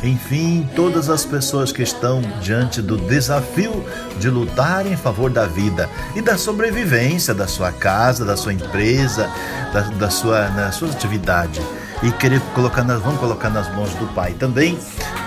Enfim, 0.02 0.68
todas 0.74 1.08
as 1.08 1.24
pessoas 1.24 1.70
que 1.70 1.82
estão 1.82 2.20
diante 2.40 2.82
do 2.82 2.96
desafio 2.96 3.84
de 4.18 4.28
lutar 4.28 4.84
em 4.86 4.96
favor 4.96 5.30
da 5.30 5.46
vida 5.46 5.88
e 6.16 6.20
da 6.20 6.36
sobrevivência 6.36 7.32
da 7.32 7.46
sua 7.46 7.70
casa, 7.70 8.24
da 8.24 8.36
sua 8.36 8.52
empresa, 8.52 9.30
da, 9.72 9.80
da 9.80 10.10
sua, 10.10 10.48
da 10.48 10.72
sua 10.72 10.88
atividade. 10.88 11.60
E 12.02 12.10
querer 12.10 12.40
colocar 12.52 12.82
nas, 12.82 13.00
vamos 13.00 13.20
colocar 13.20 13.48
nas 13.48 13.72
mãos 13.76 13.94
do 13.94 14.06
Pai 14.12 14.32
também 14.32 14.76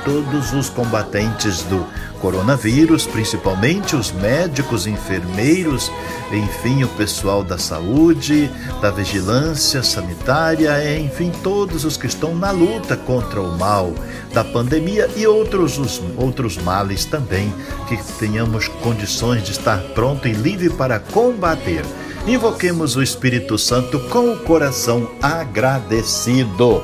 todos 0.05 0.53
os 0.53 0.69
combatentes 0.69 1.63
do 1.63 1.85
coronavírus, 2.21 3.05
principalmente 3.05 3.95
os 3.95 4.11
médicos, 4.11 4.87
enfermeiros, 4.87 5.91
enfim, 6.31 6.83
o 6.83 6.87
pessoal 6.89 7.43
da 7.43 7.57
saúde, 7.57 8.49
da 8.81 8.91
vigilância 8.91 9.83
sanitária, 9.83 10.97
enfim, 10.97 11.31
todos 11.43 11.83
os 11.83 11.97
que 11.97 12.07
estão 12.07 12.35
na 12.35 12.51
luta 12.51 12.95
contra 12.95 13.41
o 13.41 13.57
mal 13.57 13.93
da 14.33 14.43
pandemia 14.43 15.09
e 15.15 15.27
outros, 15.27 15.77
os, 15.77 16.01
outros 16.15 16.57
males 16.57 17.03
também, 17.05 17.53
que 17.87 17.97
tenhamos 18.19 18.67
condições 18.67 19.43
de 19.43 19.51
estar 19.51 19.79
pronto 19.93 20.27
e 20.27 20.33
livre 20.33 20.69
para 20.69 20.99
combater. 20.99 21.83
Invoquemos 22.27 22.95
o 22.95 23.03
Espírito 23.03 23.57
Santo 23.57 23.99
com 24.09 24.31
o 24.33 24.39
coração 24.39 25.11
agradecido. 25.21 26.83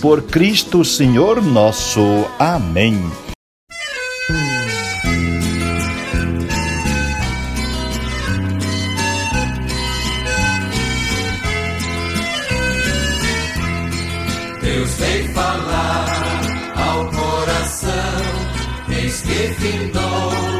Por 0.00 0.22
Cristo 0.22 0.84
Senhor 0.84 1.42
nosso. 1.42 2.00
Amém. 2.38 3.02
Deus 14.62 14.94
vem 14.94 15.34
falar 15.34 16.06
ao 16.76 17.10
coração, 17.10 17.90
eis 18.90 19.20
que 19.22 19.54
findou 19.54 20.57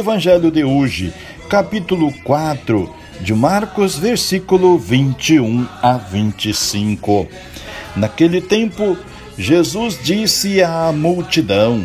Evangelho 0.00 0.50
de 0.50 0.64
hoje, 0.64 1.12
capítulo 1.46 2.10
4 2.24 2.90
de 3.20 3.34
Marcos, 3.34 3.98
versículo 3.98 4.78
21 4.78 5.68
a 5.82 5.98
25. 5.98 7.28
Naquele 7.94 8.40
tempo, 8.40 8.96
Jesus 9.36 9.98
disse 10.02 10.62
à 10.62 10.90
multidão: 10.90 11.84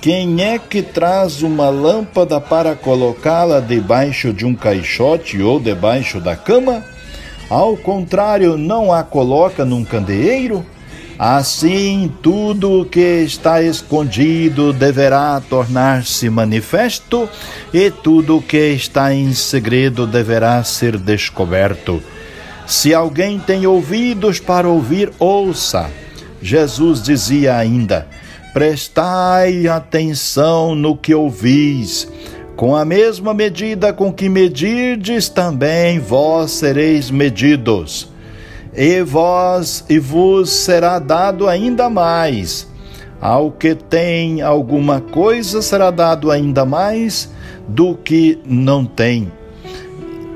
Quem 0.00 0.42
é 0.42 0.58
que 0.58 0.80
traz 0.80 1.42
uma 1.42 1.68
lâmpada 1.68 2.40
para 2.40 2.74
colocá-la 2.74 3.60
debaixo 3.60 4.32
de 4.32 4.46
um 4.46 4.54
caixote 4.54 5.42
ou 5.42 5.60
debaixo 5.60 6.20
da 6.20 6.34
cama? 6.34 6.82
Ao 7.50 7.76
contrário, 7.76 8.56
não 8.56 8.90
a 8.90 9.02
coloca 9.02 9.66
num 9.66 9.84
candeeiro? 9.84 10.64
Assim, 11.18 12.12
tudo 12.22 12.80
o 12.80 12.84
que 12.84 13.22
está 13.22 13.62
escondido 13.62 14.72
deverá 14.72 15.40
tornar-se 15.40 16.28
manifesto, 16.28 17.28
e 17.72 17.90
tudo 17.90 18.38
o 18.38 18.42
que 18.42 18.72
está 18.72 19.14
em 19.14 19.32
segredo 19.32 20.06
deverá 20.06 20.62
ser 20.64 20.98
descoberto. 20.98 22.02
Se 22.66 22.92
alguém 22.92 23.38
tem 23.38 23.66
ouvidos 23.66 24.40
para 24.40 24.68
ouvir, 24.68 25.12
ouça. 25.18 25.88
Jesus 26.42 27.02
dizia 27.02 27.56
ainda: 27.56 28.08
Prestai 28.52 29.68
atenção 29.68 30.74
no 30.74 30.96
que 30.96 31.14
ouvis. 31.14 32.08
Com 32.56 32.74
a 32.76 32.84
mesma 32.84 33.34
medida 33.34 33.92
com 33.92 34.12
que 34.12 34.28
medirdes, 34.28 35.28
também 35.28 35.98
vós 35.98 36.52
sereis 36.52 37.10
medidos. 37.10 38.13
E 38.76 39.02
vós 39.02 39.84
e 39.88 39.98
vos 39.98 40.50
será 40.50 40.98
dado 40.98 41.48
ainda 41.48 41.88
mais. 41.88 42.68
Ao 43.20 43.50
que 43.50 43.74
tem 43.74 44.42
alguma 44.42 45.00
coisa 45.00 45.62
será 45.62 45.90
dado 45.90 46.30
ainda 46.30 46.64
mais 46.64 47.30
do 47.68 47.94
que 47.94 48.38
não 48.44 48.84
tem. 48.84 49.30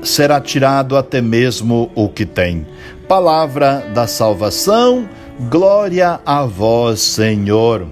Será 0.01 0.39
tirado 0.39 0.95
até 0.95 1.21
mesmo 1.21 1.91
o 1.93 2.07
que 2.07 2.25
tem. 2.25 2.65
Palavra 3.07 3.85
da 3.93 4.07
salvação, 4.07 5.07
glória 5.49 6.19
a 6.25 6.45
vós, 6.45 7.01
Senhor. 7.01 7.85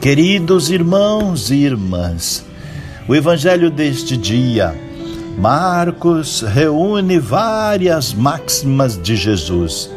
Queridos 0.00 0.70
irmãos 0.70 1.50
e 1.50 1.54
irmãs, 1.54 2.44
o 3.08 3.14
evangelho 3.14 3.70
deste 3.70 4.16
dia, 4.16 4.74
Marcos 5.38 6.42
reúne 6.42 7.18
várias 7.18 8.12
máximas 8.12 9.00
de 9.00 9.16
Jesus, 9.16 9.90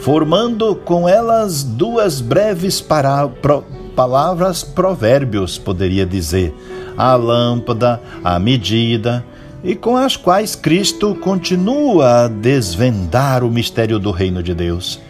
formando 0.00 0.76
com 0.76 1.08
elas 1.08 1.62
duas 1.62 2.20
breves 2.20 2.80
para, 2.80 3.26
pro, 3.26 3.64
palavras 3.96 4.62
provérbios, 4.62 5.58
poderia 5.58 6.04
dizer, 6.04 6.54
a 6.96 7.14
lâmpada, 7.16 8.00
a 8.22 8.38
medida, 8.38 9.24
e 9.64 9.74
com 9.74 9.96
as 9.96 10.16
quais 10.16 10.54
Cristo 10.54 11.14
continua 11.14 12.24
a 12.24 12.28
desvendar 12.28 13.42
o 13.42 13.50
mistério 13.50 13.98
do 13.98 14.10
reino 14.10 14.42
de 14.42 14.54
Deus. 14.54 15.00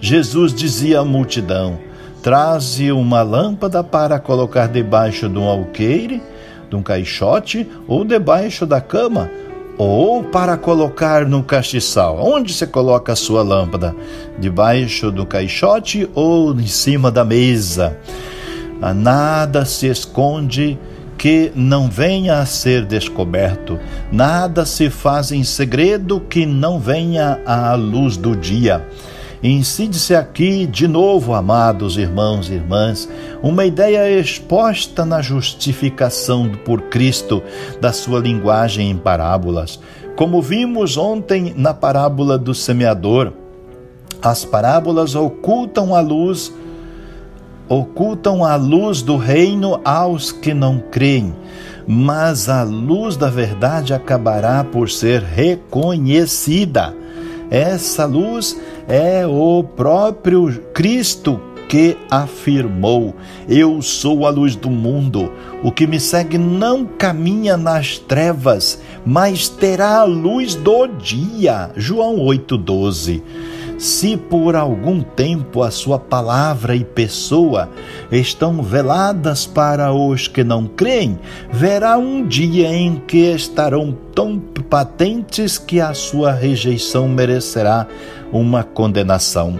Jesus 0.00 0.52
dizia 0.52 1.00
à 1.00 1.04
multidão: 1.04 1.78
Traze 2.22 2.90
uma 2.90 3.22
lâmpada 3.22 3.84
para 3.84 4.18
colocar 4.18 4.66
debaixo 4.66 5.28
de 5.28 5.38
um 5.38 5.46
alqueire, 5.46 6.22
de 6.70 6.76
um 6.76 6.82
caixote 6.82 7.68
ou 7.86 8.04
debaixo 8.04 8.64
da 8.64 8.80
cama. 8.80 9.30
ou 9.82 10.22
para 10.22 10.58
colocar 10.58 11.24
no 11.24 11.42
castiçal. 11.42 12.18
Onde 12.20 12.52
você 12.52 12.66
coloca 12.66 13.14
a 13.14 13.16
sua 13.16 13.42
lâmpada? 13.42 13.96
Debaixo 14.38 15.10
do 15.10 15.24
caixote 15.24 16.06
ou 16.14 16.52
em 16.52 16.66
cima 16.66 17.10
da 17.10 17.24
mesa? 17.24 17.96
Ah, 18.82 18.92
nada 18.92 19.64
se 19.64 19.86
esconde 19.86 20.78
que 21.16 21.50
não 21.54 21.88
venha 21.88 22.40
a 22.40 22.46
ser 22.46 22.84
descoberto, 22.84 23.78
nada 24.10 24.64
se 24.64 24.88
faz 24.88 25.32
em 25.32 25.44
segredo 25.44 26.20
que 26.20 26.46
não 26.46 26.78
venha 26.78 27.40
à 27.44 27.74
luz 27.74 28.16
do 28.16 28.34
dia. 28.36 28.86
Incide-se 29.42 30.14
aqui 30.14 30.66
de 30.66 30.86
novo, 30.86 31.32
amados 31.32 31.96
irmãos 31.96 32.50
e 32.50 32.54
irmãs, 32.54 33.08
uma 33.42 33.64
ideia 33.64 34.20
exposta 34.20 35.02
na 35.04 35.22
justificação 35.22 36.50
por 36.62 36.82
Cristo 36.82 37.42
da 37.80 37.90
sua 37.90 38.20
linguagem 38.20 38.90
em 38.90 38.96
parábolas. 38.98 39.80
Como 40.14 40.42
vimos 40.42 40.98
ontem 40.98 41.54
na 41.56 41.72
parábola 41.72 42.36
do 42.36 42.54
semeador, 42.54 43.32
as 44.20 44.44
parábolas 44.44 45.14
ocultam 45.14 45.94
a 45.94 46.00
luz 46.00 46.52
ocultam 47.70 48.44
a 48.44 48.56
luz 48.56 49.00
do 49.00 49.16
reino 49.16 49.80
aos 49.84 50.32
que 50.32 50.52
não 50.52 50.82
creem, 50.90 51.32
mas 51.86 52.48
a 52.48 52.64
luz 52.64 53.16
da 53.16 53.30
verdade 53.30 53.94
acabará 53.94 54.64
por 54.64 54.90
ser 54.90 55.22
reconhecida. 55.22 56.99
Essa 57.50 58.06
luz 58.06 58.56
é 58.88 59.26
o 59.26 59.64
próprio 59.64 60.62
Cristo 60.72 61.40
que 61.68 61.96
afirmou: 62.10 63.14
Eu 63.48 63.80
sou 63.80 64.26
a 64.26 64.30
luz 64.30 64.56
do 64.56 64.70
mundo. 64.70 65.32
O 65.62 65.70
que 65.70 65.86
me 65.86 66.00
segue 66.00 66.38
não 66.38 66.84
caminha 66.84 67.56
nas 67.56 67.98
trevas, 67.98 68.80
mas 69.04 69.48
terá 69.48 70.00
a 70.00 70.04
luz 70.04 70.54
do 70.54 70.86
dia. 70.86 71.70
João 71.76 72.18
8,12. 72.18 73.22
Se 73.80 74.14
por 74.14 74.56
algum 74.56 75.00
tempo 75.00 75.62
a 75.62 75.70
sua 75.70 75.98
palavra 75.98 76.76
e 76.76 76.84
pessoa 76.84 77.70
estão 78.12 78.62
veladas 78.62 79.46
para 79.46 79.90
os 79.90 80.28
que 80.28 80.44
não 80.44 80.66
creem, 80.66 81.18
verá 81.50 81.96
um 81.96 82.26
dia 82.26 82.70
em 82.70 82.96
que 82.96 83.32
estarão 83.32 83.96
tão 84.14 84.38
patentes 84.68 85.56
que 85.56 85.80
a 85.80 85.94
sua 85.94 86.30
rejeição 86.30 87.08
merecerá 87.08 87.86
uma 88.30 88.62
condenação. 88.62 89.58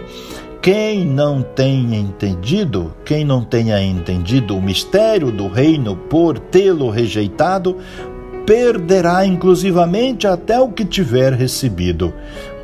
Quem 0.61 1.03
não 1.03 1.41
tenha 1.41 1.97
entendido, 1.97 2.93
quem 3.03 3.25
não 3.25 3.43
tenha 3.43 3.81
entendido 3.81 4.55
o 4.55 4.61
mistério 4.61 5.31
do 5.31 5.47
reino 5.47 5.95
por 5.95 6.37
tê-lo 6.37 6.91
rejeitado, 6.91 7.75
perderá 8.45 9.25
inclusivamente 9.25 10.27
até 10.27 10.59
o 10.59 10.69
que 10.69 10.85
tiver 10.85 11.33
recebido 11.33 12.13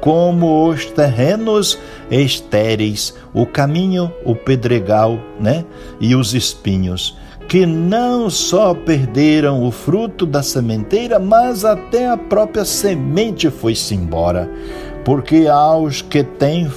como 0.02 0.70
os 0.70 0.86
terrenos 0.86 1.78
estéreis, 2.10 3.14
o 3.34 3.46
caminho, 3.46 4.12
o 4.24 4.36
pedregal, 4.36 5.20
né? 5.40 5.66
E 6.00 6.16
os 6.16 6.34
espinhos, 6.34 7.18
que 7.48 7.66
não 7.66 8.30
só 8.30 8.74
perderam 8.74 9.64
o 9.64 9.72
fruto 9.72 10.26
da 10.26 10.44
sementeira, 10.44 11.20
mas 11.20 11.64
até 11.64 12.10
a 12.10 12.18
própria 12.18 12.66
semente 12.66 13.50
foi-se 13.50 13.96
embora. 13.96 14.50
Porque 15.06 15.48
aos 15.48 16.02
que 16.02 16.24
têm 16.24 16.70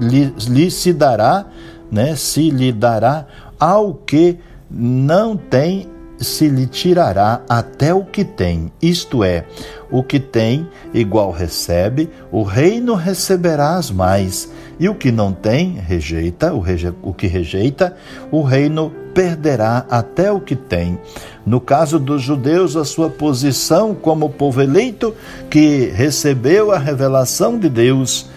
lhe, 0.00 0.34
lhe 0.48 0.70
se 0.70 0.92
dará, 0.92 1.46
né? 1.90 2.16
Se 2.16 2.50
lhe 2.50 2.72
dará 2.72 3.26
ao 3.58 3.94
que 3.94 4.38
não 4.70 5.36
tem 5.36 5.86
se 6.18 6.48
lhe 6.48 6.66
tirará 6.66 7.42
até 7.48 7.92
o 7.92 8.04
que 8.04 8.24
tem, 8.24 8.72
isto 8.80 9.24
é, 9.24 9.44
o 9.90 10.02
que 10.02 10.18
tem, 10.20 10.68
igual 10.92 11.30
recebe, 11.30 12.08
o 12.30 12.42
reino 12.42 12.94
receberás 12.94 13.90
mais, 13.90 14.50
e 14.78 14.88
o 14.88 14.94
que 14.94 15.12
não 15.12 15.32
tem, 15.32 15.74
rejeita, 15.74 16.52
o, 16.52 16.60
reje, 16.60 16.92
o 17.02 17.12
que 17.12 17.26
rejeita, 17.26 17.96
o 18.30 18.42
reino 18.42 18.92
perderá 19.14 19.86
até 19.88 20.32
o 20.32 20.40
que 20.40 20.56
tem. 20.56 20.98
No 21.46 21.60
caso 21.60 21.98
dos 21.98 22.22
judeus, 22.22 22.76
a 22.76 22.84
sua 22.84 23.08
posição 23.08 23.94
como 23.94 24.30
povo 24.30 24.60
eleito 24.60 25.14
que 25.48 25.92
recebeu 25.94 26.72
a 26.72 26.78
revelação 26.78 27.56
de 27.58 27.68
Deus, 27.68 28.28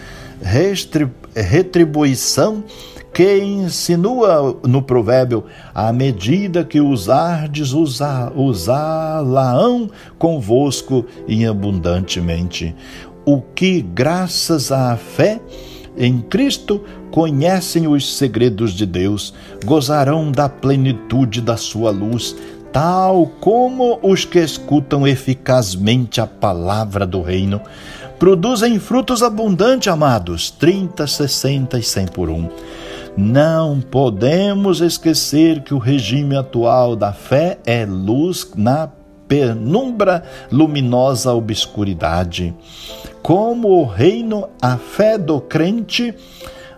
retribuição 1.36 2.64
que 3.18 3.40
insinua 3.40 4.56
no 4.68 4.84
provérbio: 4.84 5.46
à 5.74 5.92
medida 5.92 6.64
que 6.64 6.80
usardes, 6.80 7.74
usá-la-ão 7.74 9.90
convosco 10.20 11.04
e 11.28 11.44
abundantemente. 11.44 12.76
O 13.26 13.42
que, 13.42 13.82
graças 13.82 14.72
à 14.72 14.96
fé 14.96 15.42
em 15.98 16.22
Cristo, 16.22 16.84
conhecem 17.10 17.88
os 17.88 18.16
segredos 18.16 18.74
de 18.74 18.86
Deus, 18.86 19.34
gozarão 19.66 20.32
da 20.32 20.48
plenitude 20.48 21.42
da 21.42 21.58
sua 21.58 21.90
luz, 21.90 22.36
tal 22.72 23.32
como 23.42 23.98
os 24.04 24.26
que 24.26 24.38
escutam 24.38 25.08
eficazmente 25.08 26.22
a 26.22 26.28
palavra 26.28 27.04
do 27.04 27.24
reino. 27.24 27.60
Produzem 28.20 28.78
frutos 28.78 29.24
abundantes, 29.24 29.88
amados, 29.88 30.52
30, 30.52 31.08
60 31.08 31.80
e 31.80 31.84
100 31.84 32.06
por 32.10 32.30
um. 32.30 32.48
Não 33.18 33.82
podemos 33.82 34.80
esquecer 34.80 35.64
que 35.64 35.74
o 35.74 35.80
regime 35.80 36.38
atual 36.38 36.96
da 36.96 37.12
fé 37.12 37.58
é 37.66 37.84
luz 37.84 38.52
na 38.56 38.92
penumbra 39.28 40.24
luminosa 40.52 41.34
obscuridade. 41.34 42.54
Como 43.24 43.70
o 43.70 43.86
reino, 43.86 44.48
a 44.62 44.78
fé 44.78 45.18
do 45.18 45.42
crente, 45.42 46.14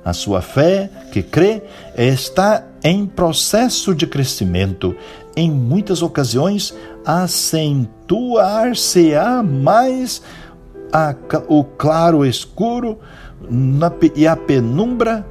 a 0.04 0.14
sua 0.14 0.42
fé 0.42 0.90
que 1.12 1.22
crê, 1.22 1.62
está 1.98 2.64
em 2.82 3.06
processo 3.06 3.94
de 3.94 4.08
crescimento. 4.08 4.96
Em 5.36 5.52
muitas 5.52 6.02
ocasiões, 6.02 6.74
acentuar-se-á 7.06 9.44
mais 9.44 10.22
a, 10.94 11.14
o 11.50 11.66
claro 11.66 12.26
escuro 12.26 12.98
na, 13.50 13.92
e 14.16 14.26
a 14.26 14.38
penumbra 14.38 15.26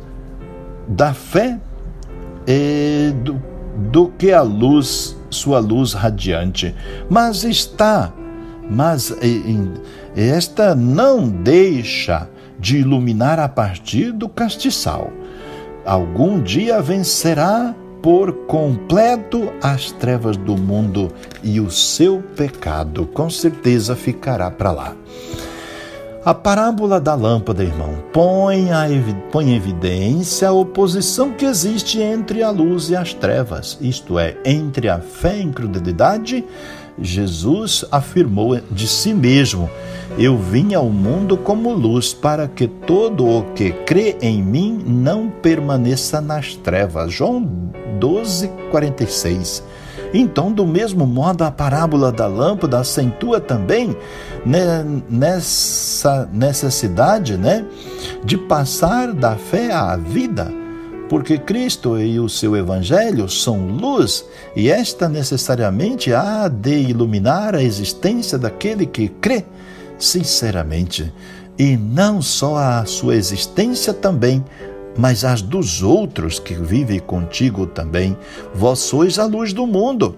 da 0.88 1.12
fé 1.12 1.58
do, 3.22 3.40
do 3.90 4.08
que 4.18 4.32
a 4.32 4.42
luz, 4.42 5.16
sua 5.30 5.58
luz 5.58 5.92
radiante. 5.92 6.74
Mas 7.08 7.44
está, 7.44 8.12
mas 8.70 9.14
esta 10.16 10.74
não 10.74 11.28
deixa 11.28 12.28
de 12.58 12.78
iluminar 12.78 13.38
a 13.38 13.48
partir 13.48 14.12
do 14.12 14.28
castiçal. 14.28 15.12
Algum 15.84 16.42
dia 16.42 16.82
vencerá 16.82 17.74
por 18.02 18.32
completo 18.46 19.52
as 19.62 19.90
trevas 19.92 20.36
do 20.36 20.56
mundo 20.56 21.10
e 21.42 21.60
o 21.60 21.70
seu 21.70 22.22
pecado 22.36 23.06
com 23.06 23.28
certeza 23.28 23.96
ficará 23.96 24.50
para 24.50 24.70
lá. 24.70 24.96
A 26.28 26.34
parábola 26.34 27.00
da 27.00 27.14
lâmpada, 27.14 27.64
irmão, 27.64 28.04
põe, 28.12 28.70
a, 28.70 28.84
põe 29.32 29.48
em 29.48 29.56
evidência 29.56 30.48
a 30.48 30.52
oposição 30.52 31.32
que 31.32 31.46
existe 31.46 32.02
entre 32.02 32.42
a 32.42 32.50
luz 32.50 32.90
e 32.90 32.96
as 32.96 33.14
trevas, 33.14 33.78
isto 33.80 34.18
é, 34.18 34.36
entre 34.44 34.90
a 34.90 34.98
fé 34.98 35.38
e 35.38 35.40
a 35.40 35.44
incredulidade. 35.44 36.44
Jesus 37.00 37.82
afirmou 37.90 38.60
de 38.70 38.86
si 38.86 39.14
mesmo: 39.14 39.70
Eu 40.18 40.36
vim 40.36 40.74
ao 40.74 40.90
mundo 40.90 41.34
como 41.34 41.72
luz, 41.72 42.12
para 42.12 42.46
que 42.46 42.68
todo 42.68 43.26
o 43.26 43.44
que 43.54 43.72
crê 43.72 44.18
em 44.20 44.42
mim 44.42 44.84
não 44.86 45.30
permaneça 45.30 46.20
nas 46.20 46.54
trevas. 46.54 47.10
João 47.10 47.42
12, 47.98 48.48
46. 48.70 49.62
Então, 50.12 50.50
do 50.50 50.66
mesmo 50.66 51.06
modo, 51.06 51.44
a 51.44 51.50
parábola 51.50 52.10
da 52.10 52.26
lâmpada 52.26 52.78
acentua 52.78 53.40
também 53.40 53.96
nessa 55.08 56.28
necessidade 56.32 57.36
né, 57.36 57.64
de 58.24 58.36
passar 58.36 59.12
da 59.12 59.36
fé 59.36 59.72
à 59.72 59.96
vida, 59.96 60.50
porque 61.08 61.38
Cristo 61.38 61.98
e 61.98 62.18
o 62.18 62.28
seu 62.28 62.56
Evangelho 62.56 63.28
são 63.28 63.66
luz, 63.66 64.24
e 64.54 64.70
esta 64.70 65.08
necessariamente 65.08 66.12
há 66.12 66.48
de 66.48 66.78
iluminar 66.80 67.54
a 67.54 67.62
existência 67.62 68.38
daquele 68.38 68.86
que 68.86 69.08
crê 69.08 69.44
sinceramente, 69.98 71.12
e 71.58 71.76
não 71.76 72.22
só 72.22 72.56
a 72.56 72.84
sua 72.84 73.16
existência 73.16 73.92
também, 73.92 74.44
mas 74.98 75.24
as 75.24 75.40
dos 75.40 75.80
outros 75.80 76.40
que 76.40 76.54
vivem 76.54 76.98
contigo 76.98 77.66
também. 77.66 78.16
Vós 78.52 78.80
sois 78.80 79.16
a 79.16 79.24
luz 79.24 79.52
do 79.52 79.64
mundo. 79.64 80.16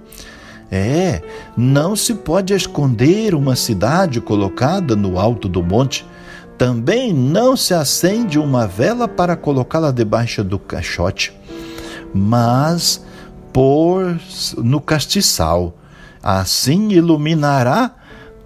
É, 0.72 1.20
não 1.54 1.94
se 1.94 2.14
pode 2.14 2.54
esconder 2.54 3.34
uma 3.34 3.54
cidade 3.54 4.20
colocada 4.22 4.96
no 4.96 5.18
alto 5.18 5.48
do 5.48 5.62
monte. 5.62 6.06
Também 6.56 7.12
não 7.12 7.56
se 7.56 7.74
acende 7.74 8.38
uma 8.38 8.66
vela 8.66 9.06
para 9.06 9.36
colocá-la 9.36 9.90
debaixo 9.90 10.42
do 10.42 10.58
caixote, 10.58 11.32
mas 12.14 13.04
por 13.52 14.18
no 14.56 14.80
castiçal. 14.80 15.76
Assim 16.22 16.90
iluminará 16.90 17.94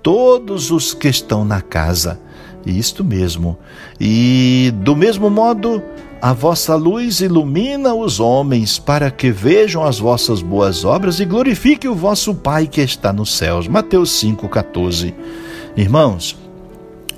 todos 0.03 0.71
os 0.71 0.95
que 0.95 1.09
estão 1.09 1.45
na 1.45 1.61
casa. 1.61 2.19
Isto 2.65 3.05
mesmo. 3.05 3.59
E 4.01 4.73
do 4.83 4.97
mesmo 4.97 5.29
modo, 5.29 5.83
a 6.25 6.33
vossa 6.33 6.75
luz 6.75 7.21
ilumina 7.21 7.93
os 7.93 8.19
homens, 8.19 8.79
para 8.79 9.11
que 9.11 9.31
vejam 9.31 9.85
as 9.85 9.99
vossas 9.99 10.41
boas 10.41 10.83
obras 10.83 11.21
e 11.21 11.27
glorifique 11.27 11.87
o 11.87 11.95
vosso 11.95 12.35
Pai 12.35 12.67
que 12.67 12.81
está 12.81 13.13
nos 13.13 13.37
céus. 13.37 13.69
Mateus 13.69 14.09
5,14. 14.23 15.13
Irmãos, 15.77 16.35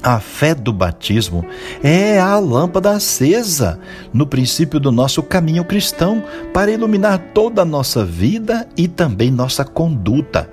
a 0.03 0.19
fé 0.19 0.57
do 0.57 0.73
batismo 0.73 1.47
é 1.85 2.19
a 2.19 2.37
lâmpada 2.41 2.91
acesa 2.91 3.79
no 4.13 4.27
princípio 4.27 4.81
do 4.81 4.91
nosso 4.91 5.23
caminho 5.23 5.65
cristão 5.65 6.25
para 6.53 6.73
iluminar 6.73 7.31
toda 7.33 7.63
a 7.63 7.65
nossa 7.65 8.05
vida 8.05 8.69
e 8.77 8.89
também 8.89 9.31
nossa 9.31 9.65
conduta. 9.65 10.51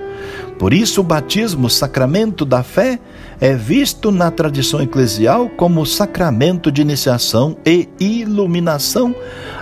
Por 0.63 0.73
isso, 0.73 1.01
o 1.01 1.03
batismo, 1.03 1.69
sacramento 1.69 2.45
da 2.45 2.63
fé, 2.63 2.97
é 3.41 3.53
visto 3.53 4.13
na 4.13 4.31
tradição 4.31 4.81
eclesial 4.81 5.49
como 5.49 5.85
sacramento 5.85 6.71
de 6.71 6.81
iniciação 6.81 7.57
e 7.65 7.89
iluminação, 7.99 9.13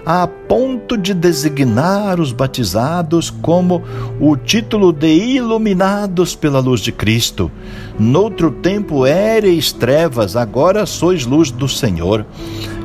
a 0.05 0.27
ponto 0.27 0.95
de 0.95 1.15
designar 1.15 2.19
os 2.19 2.31
batizados 2.31 3.31
como 3.31 3.81
o 4.19 4.37
título 4.37 4.93
de 4.93 5.11
iluminados 5.11 6.35
pela 6.35 6.59
luz 6.59 6.81
de 6.81 6.91
Cristo. 6.91 7.51
Noutro 7.97 8.51
tempo 8.51 9.03
éreis 9.03 9.71
trevas, 9.71 10.35
agora 10.35 10.85
sois 10.85 11.25
luz 11.25 11.49
do 11.49 11.67
Senhor. 11.67 12.27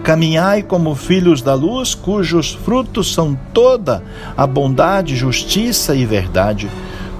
Caminhai 0.03 0.63
como 0.63 0.95
filhos 0.95 1.43
da 1.43 1.53
luz, 1.53 1.95
cujos 1.95 2.55
frutos 2.55 3.13
são 3.13 3.39
toda 3.53 4.03
a 4.35 4.47
bondade, 4.47 5.15
justiça 5.15 5.95
e 5.95 6.07
verdade 6.07 6.71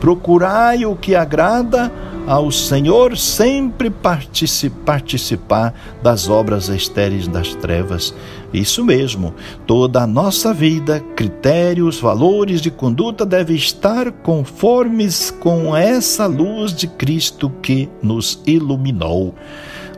Procurai 0.07 0.87
o 0.87 0.95
que 0.95 1.17
agrada 1.17 1.91
ao 2.29 2.49
Senhor, 2.53 3.19
sempre 3.19 3.91
participar 3.91 5.75
das 6.01 6.29
obras 6.29 6.69
estéreis 6.69 7.27
das 7.27 7.57
trevas. 7.57 8.15
Isso 8.55 8.85
mesmo, 8.85 9.35
toda 9.67 10.05
a 10.05 10.07
nossa 10.07 10.55
vida, 10.55 11.03
critérios, 11.17 11.99
valores 11.99 12.61
de 12.61 12.71
conduta 12.71 13.27
devem 13.27 13.57
estar 13.57 14.13
conformes 14.13 15.33
com 15.41 15.77
essa 15.77 16.27
luz 16.27 16.73
de 16.73 16.87
Cristo 16.87 17.51
que 17.61 17.89
nos 18.01 18.41
iluminou. 18.47 19.35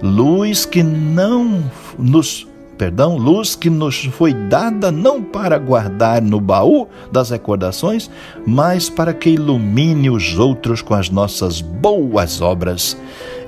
Luz 0.00 0.64
que 0.64 0.82
não 0.82 1.70
nos 1.98 2.47
perdão, 2.78 3.16
luz 3.16 3.56
que 3.56 3.68
nos 3.68 4.04
foi 4.04 4.32
dada 4.32 4.92
não 4.92 5.20
para 5.20 5.58
guardar 5.58 6.22
no 6.22 6.40
baú 6.40 6.86
das 7.10 7.30
recordações, 7.30 8.08
mas 8.46 8.88
para 8.88 9.12
que 9.12 9.30
ilumine 9.30 10.08
os 10.08 10.38
outros 10.38 10.80
com 10.80 10.94
as 10.94 11.10
nossas 11.10 11.60
boas 11.60 12.40
obras. 12.40 12.96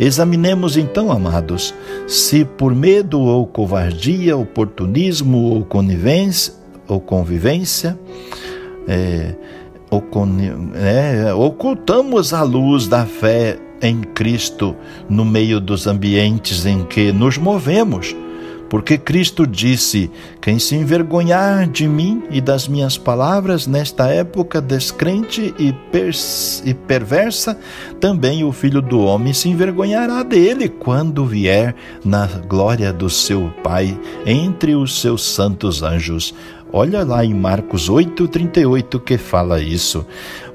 Examinemos 0.00 0.76
então, 0.76 1.12
amados, 1.12 1.72
se 2.08 2.44
por 2.44 2.74
medo 2.74 3.20
ou 3.20 3.46
covardia, 3.46 4.36
oportunismo 4.36 5.38
ou 5.54 5.64
conivência, 5.64 6.54
ou 6.88 7.00
convivência, 7.00 7.96
é, 8.88 9.36
ou 9.88 10.02
é, 10.74 11.32
ocultamos 11.32 12.32
a 12.32 12.42
luz 12.42 12.88
da 12.88 13.06
fé 13.06 13.56
em 13.80 14.00
Cristo 14.00 14.74
no 15.08 15.24
meio 15.24 15.60
dos 15.60 15.86
ambientes 15.86 16.66
em 16.66 16.84
que 16.84 17.12
nos 17.12 17.38
movemos 17.38 18.14
porque 18.70 18.96
Cristo 18.96 19.46
disse: 19.48 20.08
Quem 20.40 20.60
se 20.60 20.76
envergonhar 20.76 21.66
de 21.66 21.88
mim 21.88 22.22
e 22.30 22.40
das 22.40 22.68
minhas 22.68 22.96
palavras 22.96 23.66
nesta 23.66 24.06
época 24.06 24.60
descrente 24.60 25.52
e, 25.58 25.74
e 26.64 26.74
perversa, 26.74 27.58
também 27.98 28.44
o 28.44 28.52
filho 28.52 28.80
do 28.80 29.00
homem 29.00 29.32
se 29.32 29.48
envergonhará 29.48 30.22
dele 30.22 30.68
quando 30.68 31.26
vier 31.26 31.74
na 32.04 32.26
glória 32.26 32.92
do 32.92 33.10
seu 33.10 33.52
Pai 33.64 33.98
entre 34.24 34.76
os 34.76 35.00
seus 35.00 35.24
santos 35.24 35.82
anjos. 35.82 36.32
Olha 36.72 37.02
lá 37.02 37.24
em 37.24 37.34
Marcos 37.34 37.90
8:38 37.90 39.00
que 39.00 39.18
fala 39.18 39.60
isso. 39.60 40.06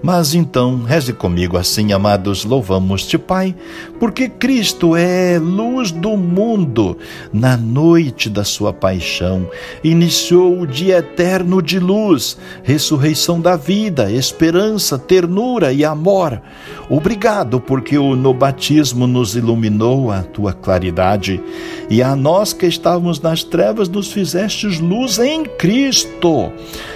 Mas 0.05 0.35
então, 0.35 0.83
reze 0.83 1.11
comigo 1.13 1.57
assim, 1.57 1.91
amados, 1.91 2.45
louvamos-te, 2.45 3.17
Pai, 3.17 3.55
porque 3.99 4.29
Cristo 4.29 4.95
é 4.95 5.39
luz 5.39 5.89
do 5.89 6.15
mundo. 6.15 6.95
Na 7.33 7.57
noite 7.57 8.29
da 8.29 8.43
sua 8.43 8.71
paixão, 8.71 9.49
iniciou 9.83 10.61
o 10.61 10.67
dia 10.67 10.99
eterno 10.99 11.59
de 11.59 11.79
luz, 11.79 12.37
ressurreição 12.61 13.41
da 13.41 13.55
vida, 13.55 14.11
esperança, 14.11 14.99
ternura 14.99 15.73
e 15.73 15.83
amor. 15.83 16.39
Obrigado, 16.87 17.59
porque 17.59 17.97
no 17.97 18.31
batismo 18.31 19.07
nos 19.07 19.35
iluminou 19.35 20.11
a 20.11 20.21
tua 20.21 20.53
claridade, 20.53 21.41
e 21.89 22.03
a 22.03 22.15
nós 22.15 22.53
que 22.53 22.67
estávamos 22.67 23.19
nas 23.21 23.43
trevas 23.43 23.89
nos 23.89 24.11
fizestes 24.11 24.79
luz 24.79 25.17
em 25.17 25.43
Cristo. 25.43 26.51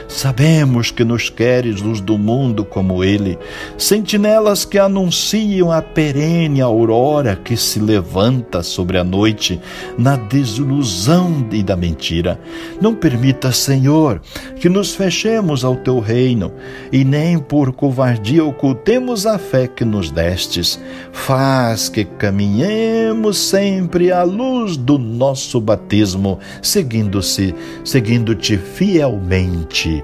Sabemos 0.08 0.90
que 0.90 1.04
nos 1.04 1.30
queres 1.30 1.82
luz 1.82 2.02
do 2.02 2.18
mundo 2.18 2.66
como 2.66 2.99
ele, 3.04 3.38
sentinelas 3.78 4.66
que 4.66 4.78
anunciam 4.78 5.72
a 5.72 5.82
perene 5.82 6.62
aurora 6.62 7.36
que 7.36 7.56
se 7.56 7.80
levanta 7.80 8.62
sobre 8.62 8.98
a 8.98 9.04
noite 9.04 9.60
na 9.98 10.16
desilusão 10.16 11.48
e 11.52 11.64
da 11.64 11.76
mentira. 11.76 12.40
Não 12.82 12.94
permita, 12.94 13.52
Senhor, 13.52 14.22
que 14.60 14.70
nos 14.70 14.96
fechemos 14.96 15.64
ao 15.64 15.76
teu 15.76 16.00
reino 16.00 16.52
e 16.92 17.04
nem 17.04 17.38
por 17.38 17.72
covardia 17.72 18.44
ocultemos 18.44 19.26
a 19.26 19.38
fé 19.38 19.68
que 19.68 19.86
nos 19.86 20.12
destes. 20.12 20.80
Faz 21.12 21.90
que 21.90 22.06
caminhemos 22.06 23.38
sempre 23.38 24.12
à 24.12 24.24
luz 24.24 24.78
do 24.78 24.98
nosso 24.98 25.60
batismo, 25.60 26.40
seguindo-se, 26.62 27.54
seguindo-te 27.84 28.58
fielmente. 28.58 30.04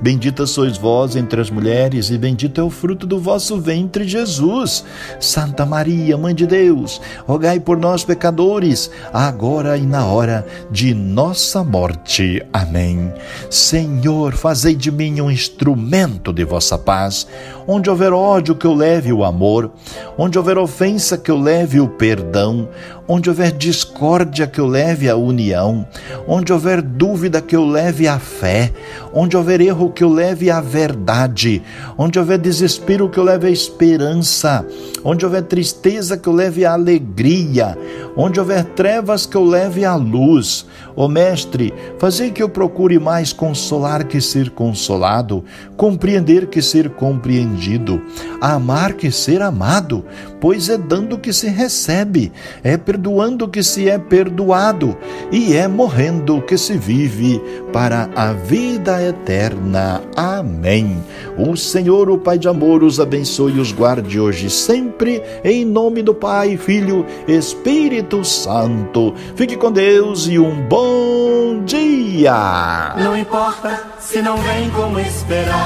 Bendita 0.00 0.46
sois 0.46 0.78
vós 0.78 1.14
entre 1.14 1.40
as 1.40 1.50
mulheres, 1.50 2.10
e 2.10 2.16
bendito 2.16 2.58
é 2.58 2.64
o 2.64 2.70
fruto 2.70 3.06
do 3.06 3.18
vosso 3.18 3.60
ventre, 3.60 4.08
Jesus. 4.08 4.82
Santa 5.20 5.66
Maria, 5.66 6.16
Mãe 6.16 6.34
de 6.34 6.46
Deus, 6.46 7.00
rogai 7.26 7.60
por 7.60 7.76
nós, 7.76 8.02
pecadores, 8.02 8.90
agora 9.12 9.76
e 9.76 9.82
na 9.82 10.06
hora 10.06 10.46
de 10.70 10.94
nossa 10.94 11.62
morte. 11.62 12.42
Amém. 12.52 13.12
Senhor, 13.50 14.32
fazei 14.32 14.74
de 14.74 14.90
mim 14.90 15.20
um 15.20 15.30
instrumento 15.30 16.32
de 16.32 16.44
vossa 16.44 16.78
paz. 16.78 17.26
Onde 17.66 17.90
houver 17.90 18.12
ódio, 18.12 18.54
que 18.54 18.66
eu 18.66 18.74
leve 18.74 19.12
o 19.12 19.24
amor. 19.24 19.70
Onde 20.16 20.38
houver 20.38 20.56
ofensa, 20.56 21.18
que 21.18 21.30
eu 21.30 21.38
leve 21.38 21.78
o 21.78 21.88
perdão. 21.88 22.68
Onde 23.12 23.28
houver 23.28 23.50
discórdia, 23.50 24.46
que 24.46 24.60
eu 24.60 24.68
leve 24.68 25.08
a 25.08 25.16
união. 25.16 25.84
Onde 26.28 26.52
houver 26.52 26.80
dúvida, 26.80 27.42
que 27.42 27.56
eu 27.56 27.66
leve 27.66 28.06
a 28.06 28.20
fé. 28.20 28.72
Onde 29.12 29.36
houver 29.36 29.60
erro, 29.60 29.90
que 29.90 30.04
eu 30.04 30.08
leve 30.08 30.48
a 30.48 30.60
verdade. 30.60 31.60
Onde 31.98 32.20
houver 32.20 32.38
desespero, 32.38 33.08
que 33.08 33.18
eu 33.18 33.24
leve 33.24 33.48
a 33.48 33.50
esperança. 33.50 34.64
Onde 35.02 35.24
houver 35.24 35.42
tristeza, 35.42 36.16
que 36.16 36.28
eu 36.28 36.32
leve 36.32 36.64
a 36.64 36.74
alegria. 36.74 37.76
Onde 38.16 38.38
houver 38.38 38.62
trevas, 38.62 39.26
que 39.26 39.36
eu 39.36 39.44
leve 39.44 39.84
a 39.84 39.96
luz. 39.96 40.64
Ó 40.96 41.08
Mestre, 41.08 41.74
fazei 41.98 42.30
que 42.30 42.42
eu 42.42 42.48
procure 42.48 42.98
mais 42.98 43.32
consolar 43.32 44.04
que 44.04 44.20
ser 44.20 44.50
consolado, 44.50 45.44
compreender 45.76 46.46
que 46.46 46.60
ser 46.60 46.90
compreendido, 46.90 48.02
amar 48.40 48.92
que 48.92 49.10
ser 49.10 49.40
amado, 49.40 50.04
pois 50.40 50.68
é 50.68 50.78
dando 50.78 51.18
que 51.18 51.32
se 51.32 51.48
recebe, 51.48 52.32
é 52.64 52.76
perdoando 52.76 53.46
que 53.46 53.62
se 53.62 53.88
é 53.88 53.98
perdoado, 53.98 54.96
e 55.30 55.54
é 55.54 55.68
morrendo 55.68 56.40
que 56.42 56.56
se 56.56 56.76
vive 56.76 57.40
para 57.72 58.08
a 58.16 58.32
vida 58.32 59.02
eterna. 59.02 60.02
Amém. 60.16 61.04
O 61.36 61.56
Senhor, 61.56 62.08
o 62.08 62.18
Pai 62.18 62.38
de 62.38 62.48
amor, 62.48 62.82
os 62.82 62.98
abençoe 62.98 63.56
e 63.56 63.60
os 63.60 63.72
guarde 63.72 64.18
hoje 64.18 64.46
e 64.46 64.50
sempre, 64.50 65.22
em 65.44 65.64
nome 65.64 66.02
do 66.02 66.14
Pai, 66.14 66.56
Filho, 66.56 67.04
Espírito 67.28 68.24
Santo. 68.24 69.14
Fique 69.34 69.56
com 69.56 69.70
Deus 69.70 70.26
e 70.26 70.38
um 70.38 70.66
bom 70.66 71.62
dia. 71.64 72.94
Não 72.96 73.16
importa 73.16 73.82
se 73.98 74.22
não 74.22 74.36
vem 74.38 74.70
como 74.70 74.98
esperava. 74.98 75.60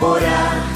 Orar 0.00 0.75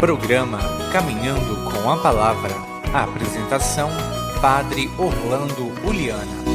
Programa 0.00 0.58
Caminhando 0.90 1.62
com 1.70 1.90
a 1.90 1.98
Palavra. 1.98 2.54
A 2.90 3.04
apresentação: 3.04 3.90
Padre 4.40 4.90
Orlando 4.96 5.70
Uliana. 5.86 6.49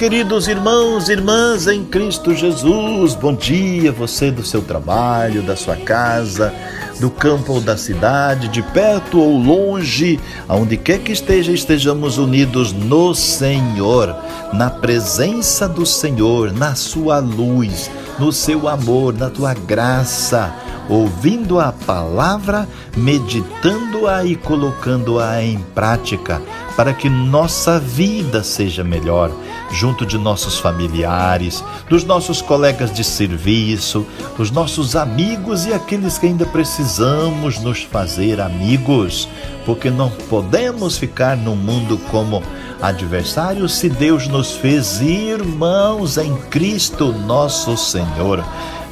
Queridos 0.00 0.48
irmãos 0.48 1.10
e 1.10 1.12
irmãs 1.12 1.66
em 1.66 1.84
Cristo 1.84 2.34
Jesus. 2.34 3.14
Bom 3.14 3.34
dia, 3.34 3.92
você 3.92 4.30
do 4.30 4.42
seu 4.42 4.62
trabalho, 4.62 5.42
da 5.42 5.54
sua 5.54 5.76
casa, 5.76 6.54
do 6.98 7.10
campo 7.10 7.52
ou 7.52 7.60
da 7.60 7.76
cidade, 7.76 8.48
de 8.48 8.62
perto 8.62 9.20
ou 9.20 9.36
longe, 9.36 10.18
aonde 10.48 10.78
quer 10.78 11.00
que 11.00 11.12
esteja, 11.12 11.52
estejamos 11.52 12.16
unidos 12.16 12.72
no 12.72 13.14
Senhor, 13.14 14.16
na 14.54 14.70
presença 14.70 15.68
do 15.68 15.84
Senhor, 15.84 16.50
na 16.50 16.74
sua 16.74 17.18
luz, 17.18 17.90
no 18.18 18.32
seu 18.32 18.68
amor, 18.68 19.12
na 19.12 19.28
tua 19.28 19.52
graça 19.52 20.50
ouvindo 20.90 21.60
a 21.60 21.72
palavra, 21.72 22.68
meditando-a 22.96 24.24
e 24.24 24.34
colocando-a 24.34 25.40
em 25.40 25.56
prática, 25.72 26.42
para 26.76 26.94
que 26.94 27.08
nossa 27.08 27.78
vida 27.78 28.42
seja 28.42 28.82
melhor, 28.82 29.30
junto 29.70 30.06
de 30.06 30.16
nossos 30.16 30.58
familiares, 30.58 31.64
dos 31.88 32.04
nossos 32.04 32.40
colegas 32.40 32.92
de 32.92 33.04
serviço, 33.04 34.06
dos 34.36 34.50
nossos 34.50 34.96
amigos 34.96 35.66
e 35.66 35.72
aqueles 35.72 36.18
que 36.18 36.26
ainda 36.26 36.46
precisamos 36.46 37.60
nos 37.60 37.82
fazer 37.82 38.40
amigos, 38.40 39.28
porque 39.64 39.90
não 39.90 40.10
podemos 40.28 40.96
ficar 40.96 41.36
no 41.36 41.54
mundo 41.54 41.98
como 42.10 42.42
adversários 42.80 43.74
se 43.74 43.88
Deus 43.88 44.26
nos 44.26 44.52
fez 44.52 45.00
irmãos 45.00 46.16
em 46.16 46.34
Cristo 46.50 47.12
nosso 47.12 47.76
Senhor. 47.76 48.44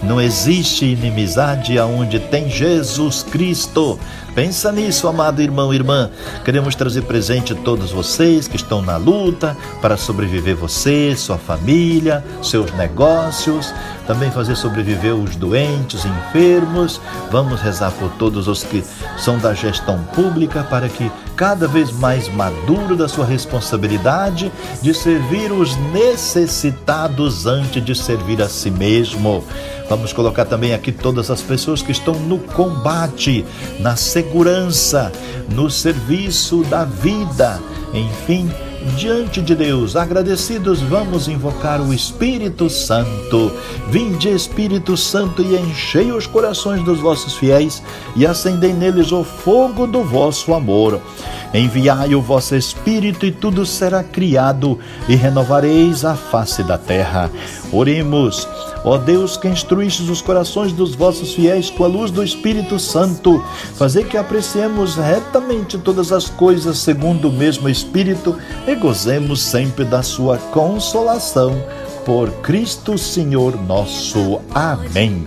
Não 0.02 0.20
existe 0.20 0.84
inimizade 0.84 1.76
aonde 1.76 2.20
tem 2.20 2.48
Jesus 2.48 3.24
Cristo. 3.24 3.98
Pensa 4.38 4.70
nisso, 4.70 5.08
amado 5.08 5.42
irmão 5.42 5.74
e 5.74 5.76
irmã. 5.76 6.08
Queremos 6.44 6.76
trazer 6.76 7.02
presente 7.02 7.56
todos 7.56 7.90
vocês 7.90 8.46
que 8.46 8.54
estão 8.54 8.80
na 8.80 8.96
luta 8.96 9.56
para 9.82 9.96
sobreviver 9.96 10.54
você, 10.54 11.16
sua 11.16 11.36
família, 11.36 12.24
seus 12.40 12.70
negócios, 12.74 13.74
também 14.06 14.30
fazer 14.30 14.54
sobreviver 14.54 15.12
os 15.12 15.34
doentes, 15.34 16.04
enfermos. 16.04 17.00
Vamos 17.32 17.60
rezar 17.60 17.90
por 17.90 18.10
todos 18.10 18.46
os 18.46 18.62
que 18.62 18.84
são 19.16 19.38
da 19.38 19.52
gestão 19.54 20.04
pública 20.14 20.62
para 20.62 20.88
que 20.88 21.10
cada 21.38 21.68
vez 21.68 21.92
mais 21.92 22.28
maduro 22.28 22.96
da 22.96 23.06
sua 23.06 23.24
responsabilidade 23.24 24.50
de 24.82 24.92
servir 24.92 25.52
os 25.52 25.76
necessitados 25.92 27.46
antes 27.46 27.82
de 27.82 27.94
servir 27.94 28.42
a 28.42 28.48
si 28.48 28.72
mesmo. 28.72 29.44
Vamos 29.88 30.12
colocar 30.12 30.46
também 30.46 30.74
aqui 30.74 30.90
todas 30.90 31.30
as 31.30 31.40
pessoas 31.40 31.80
que 31.80 31.92
estão 31.92 32.14
no 32.14 32.40
combate, 32.40 33.44
na 33.78 33.94
segurança, 33.94 35.12
no 35.54 35.70
serviço 35.70 36.64
da 36.64 36.84
vida, 36.84 37.60
enfim, 37.94 38.50
diante 38.96 39.40
de 39.40 39.54
Deus, 39.54 39.96
agradecidos, 39.96 40.80
vamos 40.80 41.28
invocar 41.28 41.80
o 41.80 41.92
Espírito 41.92 42.68
Santo. 42.70 43.52
Vinde, 43.90 44.28
Espírito 44.28 44.96
Santo, 44.96 45.42
e 45.42 45.56
enchei 45.56 46.12
os 46.12 46.26
corações 46.26 46.82
dos 46.84 47.00
vossos 47.00 47.34
fiéis 47.34 47.82
e 48.16 48.26
acendei 48.26 48.72
neles 48.72 49.12
o 49.12 49.24
fogo 49.24 49.86
do 49.86 50.02
vosso 50.02 50.54
amor. 50.54 51.00
Enviai 51.52 52.14
o 52.14 52.20
vosso 52.20 52.54
Espírito 52.54 53.24
e 53.26 53.32
tudo 53.32 53.64
será 53.64 54.02
criado 54.02 54.78
e 55.08 55.14
renovareis 55.14 56.04
a 56.04 56.14
face 56.14 56.62
da 56.62 56.78
terra. 56.78 57.30
Oremos. 57.72 58.46
Ó 58.88 58.96
Deus, 58.96 59.36
que 59.36 59.46
instruístes 59.46 60.08
os 60.08 60.22
corações 60.22 60.72
dos 60.72 60.94
vossos 60.94 61.34
fiéis 61.34 61.68
com 61.68 61.84
a 61.84 61.86
luz 61.86 62.10
do 62.10 62.24
Espírito 62.24 62.78
Santo, 62.78 63.44
fazer 63.74 64.08
que 64.08 64.16
apreciemos 64.16 64.96
retamente 64.96 65.76
todas 65.76 66.10
as 66.10 66.30
coisas 66.30 66.78
segundo 66.78 67.28
o 67.28 67.32
mesmo 67.32 67.68
Espírito 67.68 68.38
e 68.66 68.74
gozemos 68.74 69.42
sempre 69.42 69.84
da 69.84 70.02
sua 70.02 70.38
consolação. 70.38 71.54
Por 72.06 72.30
Cristo 72.40 72.96
Senhor 72.96 73.62
nosso. 73.62 74.40
Amém. 74.54 75.22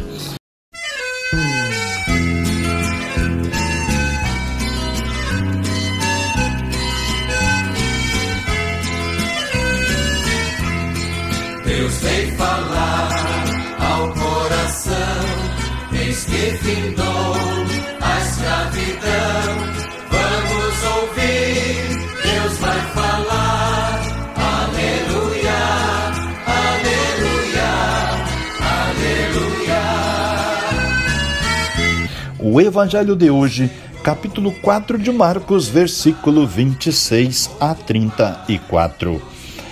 O 32.53 32.59
Evangelho 32.59 33.15
de 33.15 33.31
hoje, 33.31 33.71
capítulo 34.03 34.51
4 34.61 34.97
de 34.97 35.09
Marcos, 35.09 35.69
versículo 35.69 36.45
26 36.45 37.49
a 37.61 37.73
34. 37.73 39.21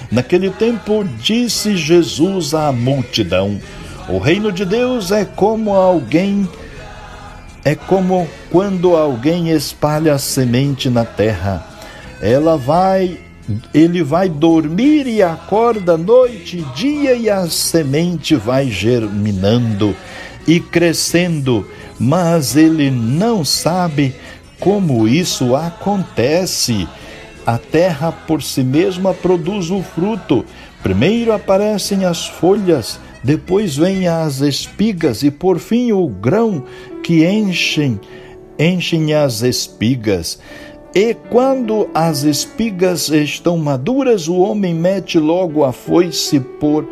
Naquele 0.09 0.49
tempo, 0.49 1.03
disse 1.21 1.75
Jesus 1.75 2.53
à 2.53 2.71
multidão: 2.71 3.59
O 4.07 4.17
reino 4.17 4.49
de 4.49 4.63
Deus 4.63 5.11
é 5.11 5.25
como 5.25 5.73
alguém 5.73 6.47
é 7.65 7.75
como 7.75 8.25
quando 8.49 8.95
alguém 8.95 9.49
espalha 9.49 10.13
a 10.13 10.17
semente 10.17 10.89
na 10.89 11.03
terra. 11.03 11.67
Ela 12.21 12.55
vai 12.55 13.19
ele 13.73 14.01
vai 14.01 14.29
dormir 14.29 15.05
e 15.05 15.21
acorda 15.21 15.97
noite 15.97 16.59
e 16.59 16.61
dia 16.77 17.13
e 17.13 17.29
a 17.29 17.45
semente 17.49 18.35
vai 18.35 18.71
germinando 18.71 19.93
e 20.47 20.59
crescendo, 20.59 21.67
mas 21.99 22.55
ele 22.55 22.89
não 22.89 23.43
sabe 23.43 24.15
como 24.59 25.07
isso 25.07 25.55
acontece. 25.55 26.87
A 27.45 27.57
terra 27.57 28.11
por 28.11 28.41
si 28.41 28.63
mesma 28.63 29.13
produz 29.13 29.69
o 29.69 29.81
fruto. 29.81 30.45
Primeiro 30.81 31.33
aparecem 31.33 32.05
as 32.05 32.25
folhas, 32.27 32.99
depois 33.23 33.75
vêm 33.75 34.07
as 34.07 34.39
espigas 34.39 35.23
e 35.23 35.31
por 35.31 35.59
fim 35.59 35.91
o 35.91 36.07
grão 36.07 36.63
que 37.03 37.25
enchem, 37.25 37.99
enchem 38.57 39.13
as 39.13 39.41
espigas. 39.41 40.39
E 40.95 41.13
quando 41.13 41.89
as 41.93 42.23
espigas 42.23 43.09
estão 43.09 43.57
maduras, 43.57 44.27
o 44.27 44.37
homem 44.37 44.73
mete 44.73 45.19
logo 45.19 45.63
a 45.63 45.71
foice 45.71 46.39
por 46.39 46.87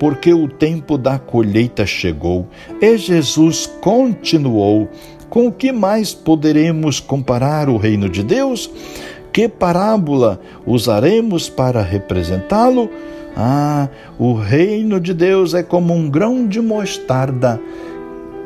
porque 0.00 0.32
o 0.32 0.48
tempo 0.48 0.96
da 0.96 1.18
colheita 1.18 1.84
chegou. 1.84 2.48
E 2.80 2.96
Jesus 2.96 3.70
continuou: 3.82 4.88
Com 5.28 5.48
o 5.48 5.52
que 5.52 5.70
mais 5.70 6.14
poderemos 6.14 6.98
comparar 6.98 7.68
o 7.68 7.76
reino 7.76 8.08
de 8.08 8.24
Deus? 8.24 8.70
Que 9.30 9.46
parábola 9.46 10.40
usaremos 10.66 11.50
para 11.50 11.82
representá-lo? 11.82 12.90
Ah, 13.36 13.88
o 14.18 14.32
reino 14.32 14.98
de 14.98 15.12
Deus 15.12 15.54
é 15.54 15.62
como 15.62 15.94
um 15.94 16.08
grão 16.08 16.48
de 16.48 16.60
mostarda 16.60 17.60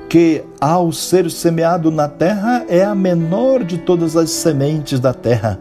que, 0.09 0.43
ao 0.61 0.93
ser 0.93 1.31
semeado 1.31 1.91
na 1.91 2.09
terra, 2.09 2.67
é 2.69 2.85
a 2.85 2.95
menor 2.95 3.65
de 3.65 3.79
todas 3.79 4.17
as 4.17 4.31
sementes 4.31 5.01
da 5.01 5.15
terra. 5.15 5.59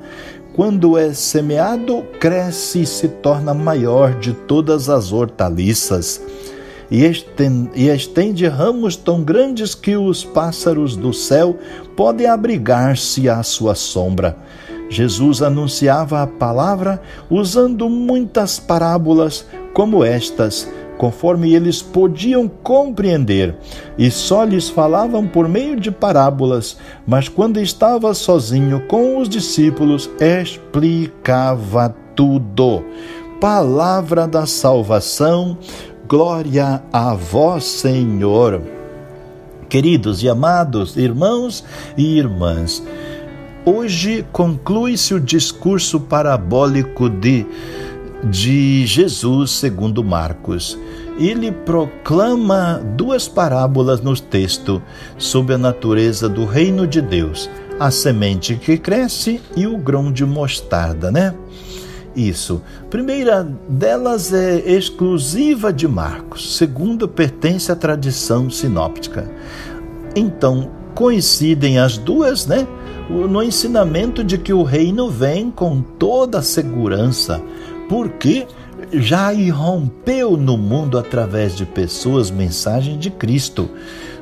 Quando 0.56 0.99
é 0.99 1.14
semeado, 1.14 2.04
cresce 2.20 2.84
e 2.84 2.86
se 2.86 3.08
torna 3.08 3.56
maior 3.56 4.14
de 4.20 4.34
todas 4.34 4.88
as 4.88 5.12
hortaliças. 5.12 6.22
E 6.91 7.06
estende, 7.06 8.45
ramos 8.45 8.95
tão 8.95 9.24
grandes 9.24 9.74
que 9.74 9.97
os 9.97 10.24
pássaros 10.24 10.95
do 10.95 11.12
céu 11.12 11.58
podem 11.97 12.28
abrigar-se 12.28 13.28
à 13.28 13.41
sua 13.41 13.74
sombra. 13.74 14.38
Jesus 14.89 15.41
anunciava 15.41 16.22
a 16.22 16.28
palavra 16.28 17.01
usando 17.32 17.89
muitas 17.89 18.60
parábolas 18.60 19.47
como 19.74 20.04
estas 20.04 20.70
conforme 21.04 21.54
eles 21.54 21.82
podiam 21.82 22.47
compreender, 22.47 23.58
e 23.97 24.10
só 24.10 24.45
lhes 24.45 24.70
falavam 24.70 25.28
por 25.28 25.49
meio 25.49 25.78
de 25.78 25.91
parábolas, 25.91 26.78
mas 27.06 27.28
quando 27.28 27.60
estava 27.60 28.14
sozinho 28.14 28.88
com 28.88 29.18
os 29.18 29.28
discípulos, 29.28 30.10
explicava 30.18 31.93
tudo. 32.16 32.86
Palavra 33.41 34.26
da 34.26 34.45
salvação, 34.45 35.58
glória 36.08 36.82
a 36.93 37.14
vós, 37.14 37.66
Senhor. 37.66 38.62
Queridos 39.68 40.24
e 40.24 40.30
amados 40.30 40.95
irmãos 40.95 41.66
e 41.97 42.18
irmãs, 42.18 42.82
hoje 43.66 44.26
conclui-se 44.32 45.14
o 45.14 45.20
discurso 45.20 45.99
parabólico 45.99 47.10
de 47.10 47.45
de 48.30 48.86
Jesus 48.86 49.51
segundo 49.51 50.03
Marcos 50.03 50.78
ele 51.17 51.51
proclama 51.51 52.82
duas 52.95 53.28
parábolas 53.28 54.01
no 54.01 54.15
texto 54.19 54.82
sobre 55.17 55.55
a 55.55 55.57
natureza 55.57 56.28
do 56.28 56.45
reino 56.45 56.88
de 56.88 57.01
Deus: 57.01 57.49
a 57.80 57.91
semente 57.91 58.55
que 58.55 58.78
cresce 58.78 59.41
e 59.55 59.67
o 59.67 59.78
grão 59.78 60.11
de 60.11 60.26
mostarda, 60.26 61.11
né? 61.11 61.34
Isso. 62.15 62.61
Primeira 62.89 63.43
delas 63.67 64.32
é 64.34 64.59
exclusiva 64.71 65.74
de 65.74 65.88
Marcos, 65.88 66.57
segunda 66.57 67.07
pertence 67.07 67.71
à 67.71 67.76
tradição 67.76 68.49
sinóptica. 68.51 69.30
Então, 70.15 70.69
coincidem 70.93 71.80
as 71.80 71.97
duas, 71.97 72.45
né? 72.45 72.67
No 73.09 73.41
ensinamento 73.41 74.24
de 74.24 74.38
que 74.38 74.53
o 74.53 74.63
reino 74.63 75.09
vem 75.09 75.49
com 75.49 75.82
toda 75.82 76.38
a 76.38 76.43
segurança, 76.43 77.41
porque 77.88 78.47
já 78.91 79.31
irrompeu 79.34 80.36
no 80.38 80.57
mundo 80.57 80.97
através 80.97 81.55
de 81.55 81.65
pessoas 81.65 82.29
mensagem 82.29 82.97
de 82.97 83.09
Cristo. 83.09 83.69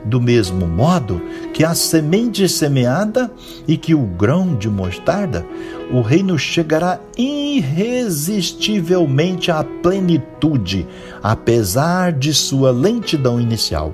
Do 0.04 0.20
mesmo 0.20 0.68
modo 0.68 1.22
que 1.54 1.64
a 1.64 1.76
semente 1.76 2.50
semeada 2.50 3.32
e 3.68 3.78
que 3.78 3.94
o 3.94 4.02
grão 4.02 4.56
de 4.56 4.68
mostarda, 4.68 5.46
o 5.92 6.02
reino 6.02 6.40
chegará 6.40 7.00
irresistivelmente 7.16 9.52
à 9.52 9.64
plenitude, 9.64 10.88
apesar 11.22 12.14
de 12.14 12.34
sua 12.34 12.72
lentidão 12.72 13.40
inicial. 13.40 13.94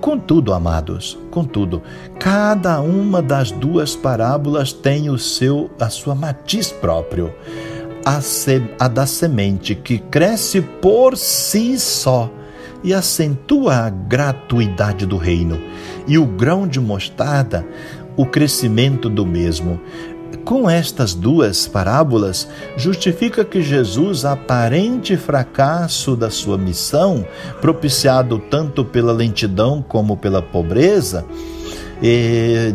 Contudo, 0.00 0.52
amados, 0.52 1.18
contudo, 1.30 1.82
cada 2.18 2.80
uma 2.80 3.20
das 3.22 3.50
duas 3.50 3.96
parábolas 3.96 4.72
tem 4.72 5.10
o 5.10 5.18
seu 5.18 5.70
a 5.78 5.88
sua 5.88 6.14
matiz 6.14 6.70
próprio 6.72 7.32
a, 8.04 8.20
se, 8.20 8.62
a 8.78 8.88
da 8.88 9.06
semente 9.06 9.74
que 9.74 9.98
cresce 9.98 10.60
por 10.60 11.16
si 11.16 11.78
só 11.78 12.30
e 12.84 12.92
acentua 12.92 13.74
a 13.74 13.90
gratuidade 13.90 15.06
do 15.06 15.16
reino, 15.16 15.60
e 16.06 16.18
o 16.18 16.26
grão 16.26 16.66
de 16.66 16.80
mostarda, 16.80 17.64
o 18.16 18.26
crescimento 18.26 19.08
do 19.08 19.24
mesmo. 19.24 19.80
Com 20.44 20.68
estas 20.68 21.14
duas 21.14 21.68
parábolas, 21.68 22.48
justifica 22.76 23.44
que 23.44 23.62
Jesus, 23.62 24.24
aparente 24.24 25.16
fracasso 25.16 26.16
da 26.16 26.30
sua 26.30 26.58
missão, 26.58 27.24
propiciado 27.60 28.38
tanto 28.38 28.84
pela 28.84 29.12
lentidão 29.12 29.84
como 29.86 30.16
pela 30.16 30.42
pobreza, 30.42 31.24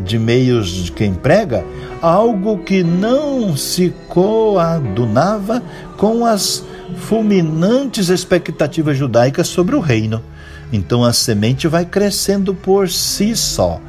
de 0.06 0.18
meios 0.18 0.70
de 0.70 0.92
quem 0.92 1.14
prega, 1.14 1.66
algo 2.02 2.60
que 2.60 2.82
não 2.84 3.58
se 3.58 3.94
coadunava 4.08 5.62
com 5.98 6.26
as 6.26 6.64
fulminantes 6.96 8.08
expectativas 8.10 8.98
judaicas 8.98 9.48
sobre 9.48 9.76
o 9.76 9.82
reino. 9.82 10.24
Então 10.72 11.04
a 11.04 11.12
semente 11.12 11.68
vai 11.68 11.84
crescendo 11.86 12.54
por 12.54 12.90
si 12.90 13.36
só, 13.36 13.82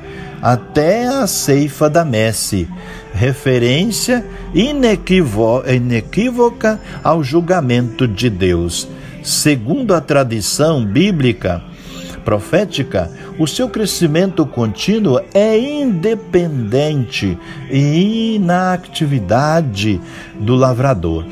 até 0.43 1.07
a 1.07 1.27
ceifa 1.27 1.89
da 1.89 2.05
messe, 2.05 2.69
referência 3.13 4.25
inequívoca 5.65 6.81
ao 7.03 7.23
julgamento 7.23 8.07
de 8.07 8.29
Deus. 8.31 8.89
Segundo 9.23 9.95
a 9.95 10.01
tradição 10.01 10.85
bíblica, 10.85 11.63
profética, 12.25 13.11
o 13.39 13.47
seu 13.47 13.69
crescimento 13.69 14.45
contínuo 14.45 15.21
é 15.33 15.57
independente 15.59 17.39
e 17.71 18.39
na 18.41 18.73
atividade 18.73 20.01
do 20.41 20.57
lavrador. 20.57 21.25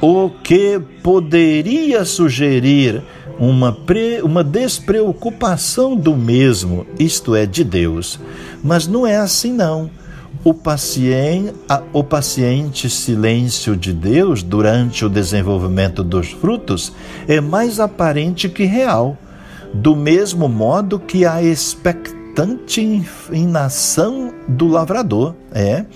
O 0.00 0.30
que 0.30 0.80
poderia 1.02 2.04
sugerir 2.04 3.02
uma, 3.38 3.72
pre, 3.72 4.22
uma 4.22 4.42
despreocupação 4.42 5.94
do 5.94 6.16
mesmo, 6.16 6.86
isto 6.98 7.34
é, 7.34 7.44
de 7.44 7.64
Deus. 7.64 8.18
Mas 8.64 8.86
não 8.86 9.06
é 9.06 9.16
assim, 9.16 9.52
não. 9.52 9.90
O 10.44 10.54
paciente, 10.54 11.52
o 11.92 12.04
paciente 12.04 12.88
silêncio 12.88 13.76
de 13.76 13.92
Deus 13.92 14.42
durante 14.42 15.04
o 15.04 15.08
desenvolvimento 15.08 16.04
dos 16.04 16.30
frutos 16.30 16.92
é 17.26 17.40
mais 17.40 17.80
aparente 17.80 18.48
que 18.48 18.64
real 18.64 19.18
do 19.72 19.94
mesmo 19.94 20.48
modo 20.48 20.98
que 20.98 21.24
a 21.24 21.42
expectante 21.42 22.16
inação 23.32 24.32
do 24.46 24.68
lavrador. 24.68 25.34
É. 25.52 25.86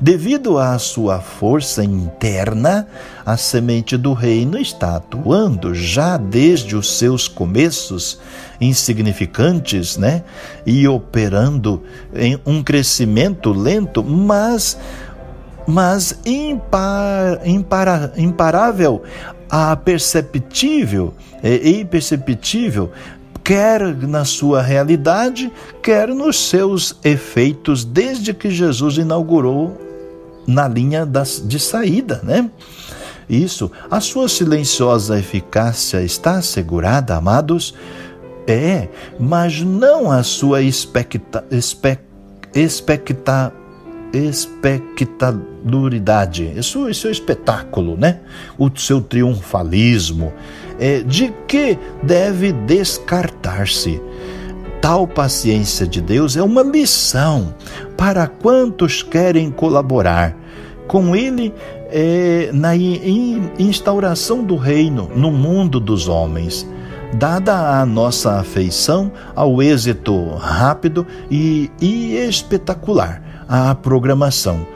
Devido 0.00 0.58
à 0.58 0.78
sua 0.78 1.20
força 1.20 1.84
interna, 1.84 2.86
a 3.26 3.36
semente 3.36 3.96
do 3.96 4.12
reino 4.12 4.56
está 4.58 4.96
atuando 4.96 5.74
já 5.74 6.16
desde 6.16 6.76
os 6.76 6.98
seus 6.98 7.26
começos 7.26 8.20
insignificantes, 8.60 9.96
né? 9.96 10.22
E 10.64 10.86
operando 10.86 11.82
em 12.14 12.38
um 12.46 12.62
crescimento 12.62 13.52
lento, 13.52 14.04
mas 14.04 14.78
mas 15.64 16.18
impar, 16.26 17.46
impar, 17.46 18.12
imparável 18.16 19.02
a 19.52 19.76
perceptível 19.76 21.12
é 21.42 21.68
imperceptível, 21.68 22.90
quer 23.44 23.94
na 23.98 24.24
sua 24.24 24.62
realidade, 24.62 25.52
quer 25.82 26.08
nos 26.08 26.48
seus 26.48 26.96
efeitos, 27.04 27.84
desde 27.84 28.32
que 28.32 28.50
Jesus 28.50 28.96
inaugurou 28.96 29.78
na 30.46 30.66
linha 30.66 31.04
das, 31.04 31.42
de 31.44 31.60
saída, 31.60 32.20
né? 32.22 32.50
Isso, 33.28 33.70
a 33.90 34.00
sua 34.00 34.26
silenciosa 34.26 35.18
eficácia 35.18 36.02
está 36.02 36.38
assegurada, 36.38 37.14
amados? 37.14 37.74
É, 38.46 38.88
mas 39.20 39.60
não 39.60 40.10
a 40.10 40.22
sua 40.22 40.62
expecta, 40.62 41.44
expect, 41.50 42.04
expecta, 42.54 43.52
espectacularidade, 44.12 46.52
isso, 46.56 46.88
é 46.88 47.10
espetáculo, 47.10 47.96
né? 47.96 48.18
O 48.58 48.70
seu 48.76 49.00
triunfalismo, 49.00 50.32
é, 50.78 51.00
de 51.00 51.32
que 51.46 51.78
deve 52.02 52.52
descartar-se. 52.52 54.02
Tal 54.80 55.06
paciência 55.06 55.86
de 55.86 56.00
Deus 56.00 56.36
é 56.36 56.42
uma 56.42 56.62
lição 56.62 57.54
para 57.96 58.26
quantos 58.26 59.02
querem 59.02 59.50
colaborar 59.50 60.36
com 60.88 61.14
Ele 61.14 61.54
é, 61.88 62.50
na 62.52 62.74
instauração 62.76 64.42
do 64.42 64.56
reino 64.56 65.08
no 65.14 65.30
mundo 65.30 65.78
dos 65.78 66.08
homens 66.08 66.66
dada 67.12 67.80
a 67.80 67.86
nossa 67.86 68.40
afeição 68.40 69.12
ao 69.34 69.62
êxito 69.62 70.34
rápido 70.34 71.06
e, 71.30 71.70
e 71.80 72.16
espetacular 72.16 73.41
a 73.54 73.74
programação, 73.74 74.66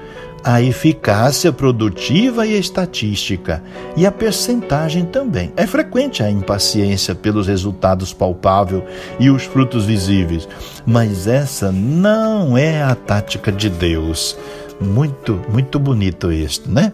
a 0.45 0.61
eficácia 0.61 1.51
produtiva 1.51 2.47
e 2.47 2.59
estatística 2.59 3.63
e 3.97 4.05
a 4.05 4.13
percentagem 4.13 5.07
também. 5.07 5.51
É 5.57 5.67
frequente 5.67 6.23
a 6.23 6.31
impaciência 6.31 7.15
pelos 7.15 7.47
resultados 7.47 8.13
palpáveis 8.13 8.83
e 9.19 9.31
os 9.31 9.45
frutos 9.45 9.87
visíveis, 9.87 10.47
mas 10.85 11.27
essa 11.27 11.73
não 11.73 12.59
é 12.59 12.83
a 12.83 12.95
tática 12.95 13.51
de 13.51 13.71
Deus. 13.71 14.37
Muito, 14.79 15.41
muito 15.49 15.79
bonito 15.79 16.31
isto, 16.31 16.71
né? 16.71 16.93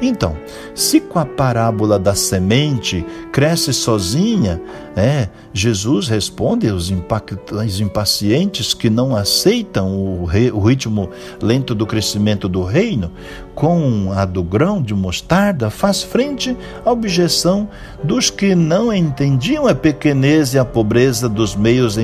Então, 0.00 0.36
se 0.74 1.00
com 1.00 1.20
a 1.20 1.24
parábola 1.24 1.96
da 1.96 2.16
semente 2.16 3.06
cresce 3.30 3.72
sozinha, 3.72 4.60
é, 4.96 5.28
Jesus 5.54 6.08
responde 6.08 6.68
aos 6.68 6.90
impacientes 7.80 8.74
que 8.74 8.90
não 8.90 9.14
aceitam 9.14 9.96
o, 9.96 10.24
o 10.52 10.60
ritmo 10.60 11.10
lento 11.40 11.76
do 11.76 11.86
crescimento 11.86 12.48
do 12.48 12.64
reino, 12.64 13.12
com 13.54 14.10
a 14.12 14.24
do 14.24 14.42
grão 14.42 14.82
de 14.82 14.94
mostarda, 14.94 15.70
faz 15.70 16.02
frente 16.02 16.56
à 16.84 16.90
objeção 16.90 17.68
dos 18.02 18.30
que 18.30 18.54
não 18.54 18.92
entendiam 18.92 19.68
a 19.68 19.74
pequenez 19.74 20.54
e 20.54 20.58
a 20.58 20.64
pobreza 20.64 21.28
dos 21.28 21.54
meios, 21.54 21.96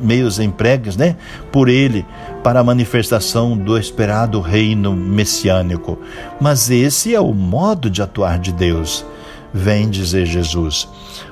meios 0.00 0.40
empregues 0.40 0.96
né, 0.96 1.16
por 1.52 1.68
ele 1.68 2.04
para 2.46 2.60
a 2.60 2.62
manifestação 2.62 3.58
do 3.58 3.76
esperado 3.76 4.40
reino 4.40 4.94
messiânico. 4.94 5.98
Mas 6.40 6.70
esse 6.70 7.12
é 7.12 7.20
o 7.20 7.32
modo 7.34 7.90
de 7.90 8.00
atuar 8.00 8.38
de 8.38 8.52
Deus. 8.52 9.04
Vem 9.52 9.90
dizer 9.90 10.26
Jesus. 10.26 10.88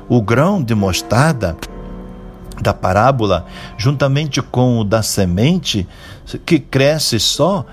O 0.09 0.21
grão 0.21 0.61
de 0.61 0.75
mostarda 0.75 1.57
da 2.61 2.75
parábola, 2.75 3.47
juntamente 3.79 4.43
com 4.43 4.81
o 4.81 4.83
da 4.83 5.05
semente, 5.05 5.87
que 6.45 6.59
cresce 6.59 7.21
só, 7.21 7.65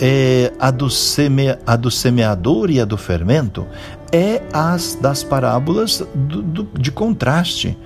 é, 0.00 0.52
a, 0.58 0.72
do 0.72 0.90
seme, 0.90 1.56
a 1.64 1.76
do 1.76 1.92
semeador 1.92 2.68
e 2.68 2.80
a 2.80 2.84
do 2.84 2.96
fermento, 2.96 3.64
é 4.10 4.42
as 4.52 4.98
das 5.00 5.22
parábolas 5.22 6.04
do, 6.16 6.42
do, 6.42 6.68
de 6.76 6.90
contraste. 6.90 7.78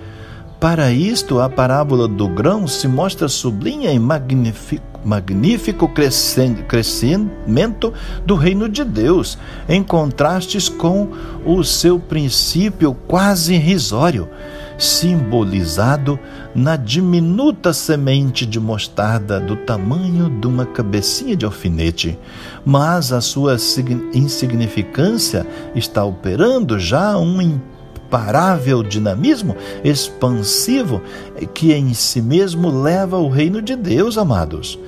Para 0.59 0.91
isto, 0.91 1.39
a 1.39 1.51
parábola 1.51 2.09
do 2.09 2.27
grão 2.29 2.67
se 2.67 2.89
mostra 2.89 3.29
sublinha 3.29 3.93
e 3.93 3.99
magnifica 3.99 4.92
magnífico 5.05 5.89
crescimento 6.69 7.93
do 8.25 8.35
reino 8.35 8.69
de 8.69 8.85
Deus, 8.85 9.39
em 9.69 9.83
contrastes 9.83 10.69
com 10.69 11.09
o 11.45 11.63
seu 11.65 11.99
princípio 11.99 12.95
quase 13.07 13.55
irrisório, 13.55 14.29
simbolizado 14.79 16.19
na 16.55 16.77
diminuta 16.77 17.73
semente 17.73 18.45
de 18.45 18.59
mostarda 18.59 19.39
do 19.39 19.57
tamanho 19.57 20.29
de 20.29 20.47
uma 20.47 20.67
cabecinha 20.67 21.37
de 21.37 21.45
alfinete. 21.45 22.19
Mas 22.65 23.13
a 23.13 23.21
sua 23.21 23.57
insignificância 24.13 25.47
está 25.75 26.05
operando 26.05 26.79
já 26.79 27.17
um 27.17 27.41
imparável 28.13 28.83
dinamismo 28.83 29.57
expansivo 29.83 31.01
que 31.55 31.73
em 31.73 31.95
si 31.95 32.21
mesmo 32.21 32.69
leva 32.83 33.17
o 33.17 33.31
reino 33.31 33.63
de 33.63 33.75
Deus, 33.75 34.19
amados. 34.19 34.79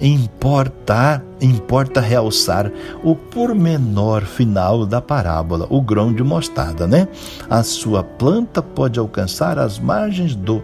Importa, 0.00 1.22
importa 1.42 2.00
realçar 2.00 2.70
o 3.02 3.14
pormenor 3.14 4.22
final 4.22 4.86
da 4.86 5.02
parábola, 5.02 5.66
o 5.68 5.82
grão 5.82 6.12
de 6.12 6.22
mostarda, 6.22 6.86
né? 6.86 7.08
A 7.50 7.62
sua 7.62 8.02
planta 8.02 8.62
pode 8.62 8.98
alcançar 8.98 9.58
as 9.58 9.78
margens 9.78 10.34
do, 10.34 10.62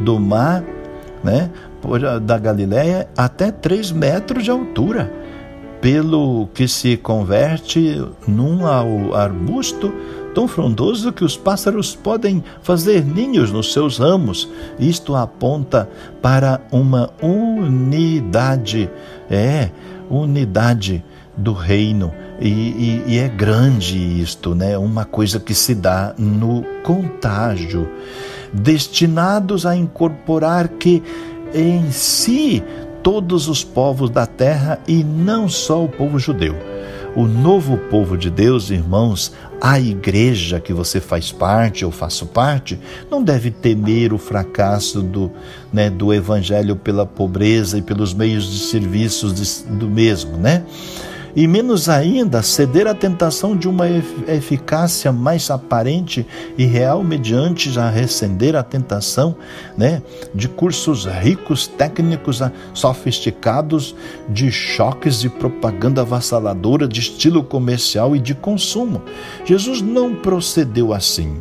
do 0.00 0.18
mar, 0.18 0.64
né? 1.22 1.50
Da 2.22 2.38
Galileia 2.38 3.08
até 3.16 3.50
3 3.50 3.90
metros 3.92 4.44
de 4.44 4.50
altura, 4.50 5.12
pelo 5.80 6.48
que 6.54 6.66
se 6.66 6.96
converte 6.96 8.00
num 8.26 8.64
arbusto 9.12 9.92
tão 10.34 10.48
frondoso 10.48 11.12
que 11.12 11.24
os 11.24 11.36
pássaros 11.36 11.94
podem 11.94 12.42
fazer 12.62 13.04
ninhos 13.04 13.50
nos 13.50 13.72
seus 13.72 13.98
ramos. 13.98 14.48
Isto 14.78 15.14
aponta 15.14 15.88
para 16.20 16.60
uma 16.70 17.10
unidade, 17.22 18.90
é, 19.30 19.70
unidade 20.10 21.04
do 21.36 21.52
reino. 21.52 22.12
E, 22.40 22.48
e, 22.48 23.04
e, 23.06 23.18
é 23.18 23.28
grande 23.28 23.96
isto, 24.20 24.54
né? 24.54 24.76
Uma 24.76 25.04
coisa 25.04 25.38
que 25.38 25.54
se 25.54 25.74
dá 25.74 26.14
no 26.18 26.64
contágio, 26.82 27.88
destinados 28.52 29.64
a 29.64 29.76
incorporar 29.76 30.68
que 30.68 31.02
em 31.54 31.90
si 31.92 32.62
todos 33.02 33.48
os 33.48 33.62
povos 33.62 34.10
da 34.10 34.26
terra 34.26 34.80
e 34.88 35.04
não 35.04 35.48
só 35.48 35.84
o 35.84 35.88
povo 35.88 36.18
judeu. 36.18 36.71
O 37.14 37.26
novo 37.26 37.76
povo 37.76 38.16
de 38.16 38.30
Deus, 38.30 38.70
irmãos, 38.70 39.32
a 39.60 39.78
igreja 39.78 40.58
que 40.58 40.72
você 40.72 40.98
faz 40.98 41.30
parte 41.30 41.84
ou 41.84 41.90
faço 41.90 42.24
parte 42.24 42.80
não 43.10 43.22
deve 43.22 43.50
temer 43.50 44.14
o 44.14 44.18
fracasso 44.18 45.02
do, 45.02 45.30
né, 45.70 45.90
do 45.90 46.12
evangelho 46.14 46.74
pela 46.74 47.04
pobreza 47.04 47.76
e 47.76 47.82
pelos 47.82 48.14
meios 48.14 48.50
de 48.50 48.60
serviços 48.60 49.62
do 49.68 49.90
mesmo, 49.90 50.38
né? 50.38 50.64
E 51.34 51.46
menos 51.46 51.88
ainda 51.88 52.42
ceder 52.42 52.86
à 52.86 52.94
tentação 52.94 53.56
de 53.56 53.68
uma 53.68 53.86
eficácia 54.28 55.10
mais 55.12 55.50
aparente 55.50 56.26
e 56.58 56.64
real 56.64 57.02
mediante 57.02 57.78
a 57.78 57.88
recender 57.88 58.54
a 58.54 58.62
tentação 58.62 59.34
né, 59.76 60.02
de 60.34 60.48
cursos 60.48 61.06
ricos, 61.06 61.66
técnicos, 61.66 62.40
sofisticados, 62.74 63.94
de 64.28 64.50
choques 64.50 65.20
de 65.20 65.28
propaganda 65.28 66.02
avassaladora 66.02 66.86
de 66.86 67.00
estilo 67.00 67.42
comercial 67.42 68.14
e 68.14 68.18
de 68.18 68.34
consumo. 68.34 69.02
Jesus 69.44 69.80
não 69.80 70.14
procedeu 70.14 70.92
assim. 70.92 71.40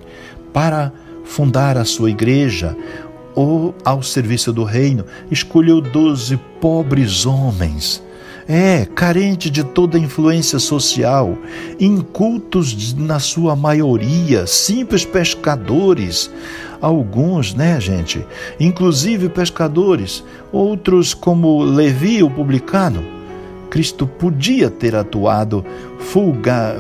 Para 0.54 0.92
fundar 1.24 1.78
a 1.78 1.86
sua 1.86 2.10
igreja, 2.10 2.76
ou 3.34 3.74
ao 3.86 4.04
serviço 4.04 4.52
do 4.52 4.66
reino, 4.66 5.06
escolheu 5.30 5.80
doze 5.80 6.38
pobres 6.60 7.26
homens 7.26 8.04
é, 8.48 8.86
carente 8.86 9.50
de 9.50 9.64
toda 9.64 9.98
influência 9.98 10.60
social, 10.60 11.38
incultos 11.80 12.94
na 12.94 13.20
sua 13.20 13.56
maioria, 13.56 14.46
simples 14.48 15.06
pescadores, 15.06 16.30
alguns, 16.82 17.54
né, 17.54 17.80
gente, 17.80 18.26
inclusive 18.60 19.30
pescadores, 19.30 20.24
outros 20.52 21.14
como 21.14 21.64
Levi, 21.64 22.24
o 22.24 22.30
publicano, 22.30 23.22
Cristo 23.70 24.06
podia 24.06 24.70
ter 24.70 24.94
atuado 24.96 25.64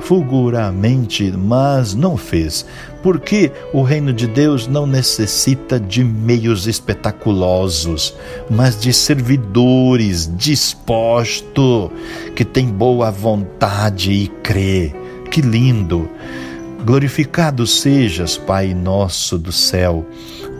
fulguramente, 0.01 1.31
mas 1.31 1.95
não 1.95 2.17
fez, 2.17 2.65
porque 3.01 3.51
o 3.73 3.81
reino 3.81 4.13
de 4.13 4.27
Deus 4.27 4.67
não 4.67 4.85
necessita 4.85 5.79
de 5.79 6.03
meios 6.03 6.67
espetaculosos, 6.67 8.15
mas 8.49 8.79
de 8.79 8.93
servidores 8.93 10.31
dispostos, 10.35 11.89
que 12.35 12.45
têm 12.45 12.67
boa 12.67 13.11
vontade 13.11 14.11
e 14.11 14.27
crê. 14.27 14.93
Que 15.29 15.41
lindo! 15.41 16.09
Glorificado 16.85 17.67
sejas, 17.67 18.37
Pai 18.37 18.73
nosso 18.73 19.37
do 19.37 19.51
céu, 19.51 20.05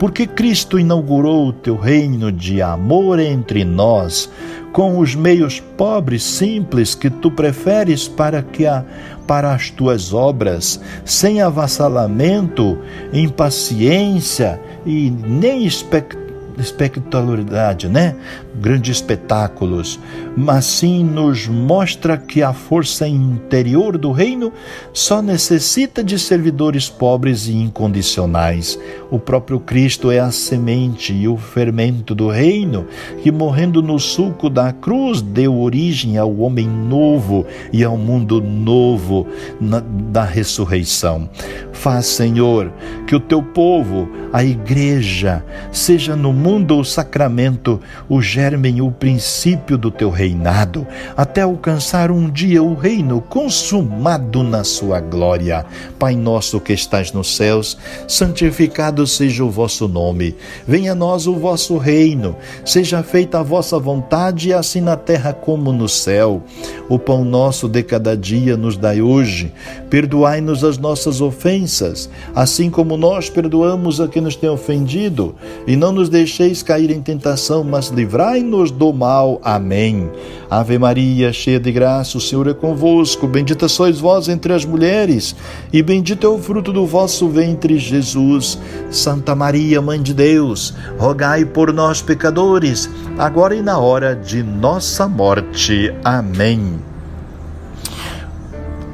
porque 0.02 0.26
Cristo 0.26 0.80
inaugurou 0.80 1.46
o 1.46 1.52
teu 1.52 1.76
reino 1.76 2.32
de 2.32 2.60
amor 2.60 3.20
entre 3.20 3.64
nós 3.64 4.28
com 4.72 4.98
os 4.98 5.14
meios 5.14 5.60
pobres, 5.60 6.24
simples 6.24 6.92
que 6.92 7.08
tu 7.08 7.30
preferes 7.30 8.08
para 8.08 8.42
que 8.42 8.66
a, 8.66 8.84
para 9.28 9.54
as 9.54 9.70
tuas 9.70 10.12
obras, 10.12 10.80
sem 11.04 11.40
avassalamento, 11.40 12.76
impaciência 13.12 14.60
e 14.84 15.08
nem 15.08 15.64
expectativa 15.64 16.22
espectacularidade, 16.58 17.88
né? 17.88 18.14
Grandes 18.54 18.96
espetáculos, 18.96 19.98
mas 20.36 20.64
sim 20.64 21.02
nos 21.02 21.48
mostra 21.48 22.16
que 22.16 22.42
a 22.42 22.52
força 22.52 23.08
interior 23.08 23.96
do 23.96 24.12
reino 24.12 24.52
só 24.92 25.22
necessita 25.22 26.04
de 26.04 26.18
servidores 26.18 26.88
pobres 26.88 27.48
e 27.48 27.54
incondicionais. 27.54 28.78
O 29.10 29.18
próprio 29.18 29.58
Cristo 29.58 30.10
é 30.10 30.20
a 30.20 30.30
semente 30.30 31.12
e 31.12 31.26
o 31.26 31.36
fermento 31.36 32.14
do 32.14 32.28
reino, 32.28 32.86
que 33.22 33.32
morrendo 33.32 33.82
no 33.82 33.98
sulco 33.98 34.48
da 34.48 34.72
cruz 34.72 35.22
deu 35.22 35.58
origem 35.58 36.18
ao 36.18 36.36
homem 36.38 36.68
novo 36.68 37.46
e 37.72 37.82
ao 37.82 37.96
mundo 37.96 38.40
novo 38.40 39.26
na, 39.60 39.80
da 39.80 40.24
ressurreição. 40.24 41.28
Faz, 41.72 42.06
Senhor, 42.06 42.72
que 43.06 43.16
o 43.16 43.20
teu 43.20 43.42
povo, 43.42 44.08
a 44.32 44.44
igreja, 44.44 45.44
seja 45.72 46.14
no 46.14 46.32
mundo 46.32 46.78
o 46.78 46.84
sacramento, 46.84 47.80
o 48.08 48.20
germen, 48.42 48.82
o 48.82 48.90
princípio 48.90 49.78
do 49.78 49.88
teu 49.88 50.10
reinado, 50.10 50.84
até 51.16 51.42
alcançar 51.42 52.10
um 52.10 52.28
dia 52.28 52.60
o 52.60 52.74
reino 52.74 53.20
consumado 53.20 54.42
na 54.42 54.64
sua 54.64 54.98
glória. 54.98 55.64
Pai 55.98 56.16
nosso 56.16 56.58
que 56.58 56.72
estás 56.72 57.12
nos 57.12 57.36
céus, 57.36 57.78
santificado 58.08 59.06
seja 59.06 59.44
o 59.44 59.50
vosso 59.50 59.86
nome. 59.86 60.34
Venha 60.66 60.90
a 60.90 60.94
nós 60.94 61.28
o 61.28 61.34
vosso 61.34 61.78
reino. 61.78 62.34
Seja 62.64 63.02
feita 63.04 63.38
a 63.38 63.42
vossa 63.44 63.78
vontade, 63.78 64.52
assim 64.52 64.80
na 64.80 64.96
terra 64.96 65.32
como 65.32 65.72
no 65.72 65.88
céu. 65.88 66.42
O 66.88 66.98
pão 66.98 67.24
nosso 67.24 67.68
de 67.68 67.84
cada 67.84 68.16
dia 68.16 68.56
nos 68.56 68.76
dai 68.76 69.00
hoje. 69.00 69.52
Perdoai-nos 69.88 70.64
as 70.64 70.78
nossas 70.78 71.20
ofensas, 71.20 72.10
assim 72.34 72.70
como 72.70 72.96
nós 72.96 73.30
perdoamos 73.30 74.00
a 74.00 74.08
quem 74.08 74.20
nos 74.20 74.34
tem 74.34 74.50
ofendido, 74.50 75.36
e 75.66 75.76
não 75.76 75.92
nos 75.92 76.08
deixe 76.08 76.32
deixeis 76.32 76.62
cair 76.62 76.90
em 76.90 77.02
tentação, 77.02 77.62
mas 77.62 77.90
livrai-nos 78.32 78.70
do 78.70 78.92
mal. 78.92 79.40
Amém. 79.42 80.10
Ave 80.50 80.78
Maria, 80.78 81.32
cheia 81.32 81.60
de 81.60 81.70
graça, 81.70 82.18
o 82.18 82.20
Senhor 82.20 82.46
é 82.48 82.54
convosco. 82.54 83.26
Bendita 83.26 83.68
sois 83.68 83.98
vós 83.98 84.28
entre 84.28 84.52
as 84.52 84.64
mulheres, 84.64 85.34
e 85.72 85.82
bendito 85.82 86.26
é 86.26 86.30
o 86.30 86.38
fruto 86.38 86.72
do 86.72 86.86
vosso 86.86 87.28
ventre, 87.28 87.78
Jesus. 87.78 88.58
Santa 88.90 89.34
Maria, 89.34 89.80
Mãe 89.80 90.00
de 90.00 90.14
Deus, 90.14 90.74
rogai 90.98 91.44
por 91.44 91.72
nós, 91.72 92.02
pecadores, 92.02 92.88
agora 93.18 93.54
e 93.54 93.62
na 93.62 93.78
hora 93.78 94.14
de 94.14 94.42
nossa 94.42 95.08
morte. 95.08 95.94
Amém. 96.04 96.78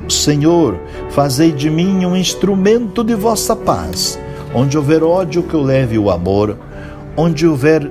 Senhor, 0.08 0.78
fazei 1.10 1.52
de 1.52 1.68
mim 1.68 2.04
um 2.06 2.16
instrumento 2.16 3.04
de 3.04 3.14
vossa 3.14 3.54
paz. 3.54 4.18
Onde 4.54 4.78
houver 4.78 5.02
ódio, 5.02 5.42
que 5.42 5.54
eu 5.54 5.62
leve 5.62 5.98
o 5.98 6.10
amor. 6.10 6.56
Onde 7.14 7.46
houver 7.46 7.90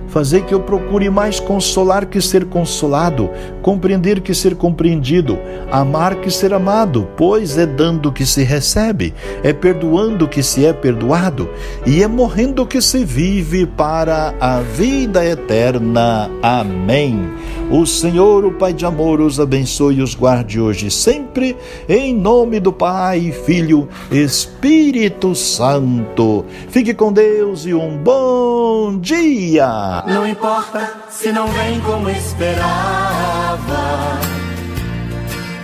Fazei 0.11 0.41
que 0.41 0.53
eu 0.53 0.59
procure 0.59 1.09
mais 1.09 1.39
consolar 1.39 2.05
que 2.05 2.19
ser 2.19 2.43
consolado, 2.45 3.29
compreender 3.61 4.19
que 4.19 4.33
ser 4.33 4.55
compreendido, 4.55 5.39
amar 5.71 6.15
que 6.15 6.29
ser 6.29 6.53
amado, 6.53 7.07
pois 7.15 7.57
é 7.57 7.65
dando 7.65 8.11
que 8.11 8.25
se 8.25 8.43
recebe, 8.43 9.13
é 9.41 9.53
perdoando 9.53 10.27
que 10.27 10.43
se 10.43 10.65
é 10.65 10.73
perdoado, 10.73 11.49
e 11.85 12.03
é 12.03 12.07
morrendo 12.07 12.65
que 12.65 12.81
se 12.81 13.05
vive 13.05 13.65
para 13.65 14.35
a 14.37 14.59
vida 14.59 15.25
eterna. 15.25 16.29
Amém. 16.43 17.31
O 17.69 17.85
Senhor, 17.85 18.43
o 18.43 18.51
Pai 18.51 18.73
de 18.73 18.85
amor, 18.85 19.21
os 19.21 19.39
abençoe 19.39 19.99
e 19.99 20.01
os 20.01 20.13
guarde 20.13 20.59
hoje 20.59 20.87
e 20.87 20.91
sempre, 20.91 21.55
em 21.87 22.13
nome 22.13 22.59
do 22.59 22.73
Pai, 22.73 23.31
Filho, 23.45 23.87
Espírito 24.11 25.33
Santo. 25.33 26.43
Fique 26.67 26.93
com 26.93 27.13
Deus 27.13 27.65
e 27.65 27.73
um 27.73 27.95
bom 27.97 28.99
dia. 28.99 30.00
Não 30.07 30.25
importa 30.25 30.93
se 31.09 31.31
não 31.31 31.47
vem 31.47 31.79
como 31.81 32.09
esperava. 32.09 32.69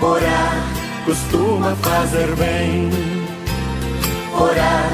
Orar 0.02 0.64
costuma 1.06 1.76
fazer 1.76 2.36
bem. 2.36 2.90
Orar 4.40 4.90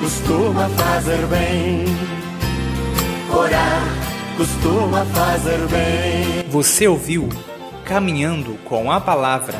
costuma 0.00 0.68
fazer 0.70 1.26
bem. 1.26 1.84
Orar 3.30 3.82
costuma 4.36 5.04
fazer 5.06 5.58
bem. 5.68 6.50
Você 6.50 6.88
ouviu 6.88 7.28
Caminhando 7.84 8.58
com 8.64 8.90
a 8.90 9.00
Palavra, 9.00 9.58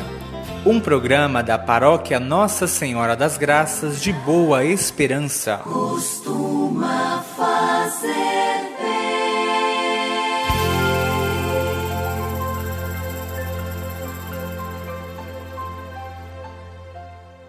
um 0.65 0.81
programa 0.81 1.41
da 1.41 1.57
paróquia 1.57 2.19
Nossa 2.19 2.67
Senhora 2.67 3.15
das 3.15 3.37
Graças 3.37 4.01
de 4.01 4.11
Boa 4.11 4.65
Esperança. 4.65 5.61
Costuma 5.63 7.23
fazer. 7.37 8.27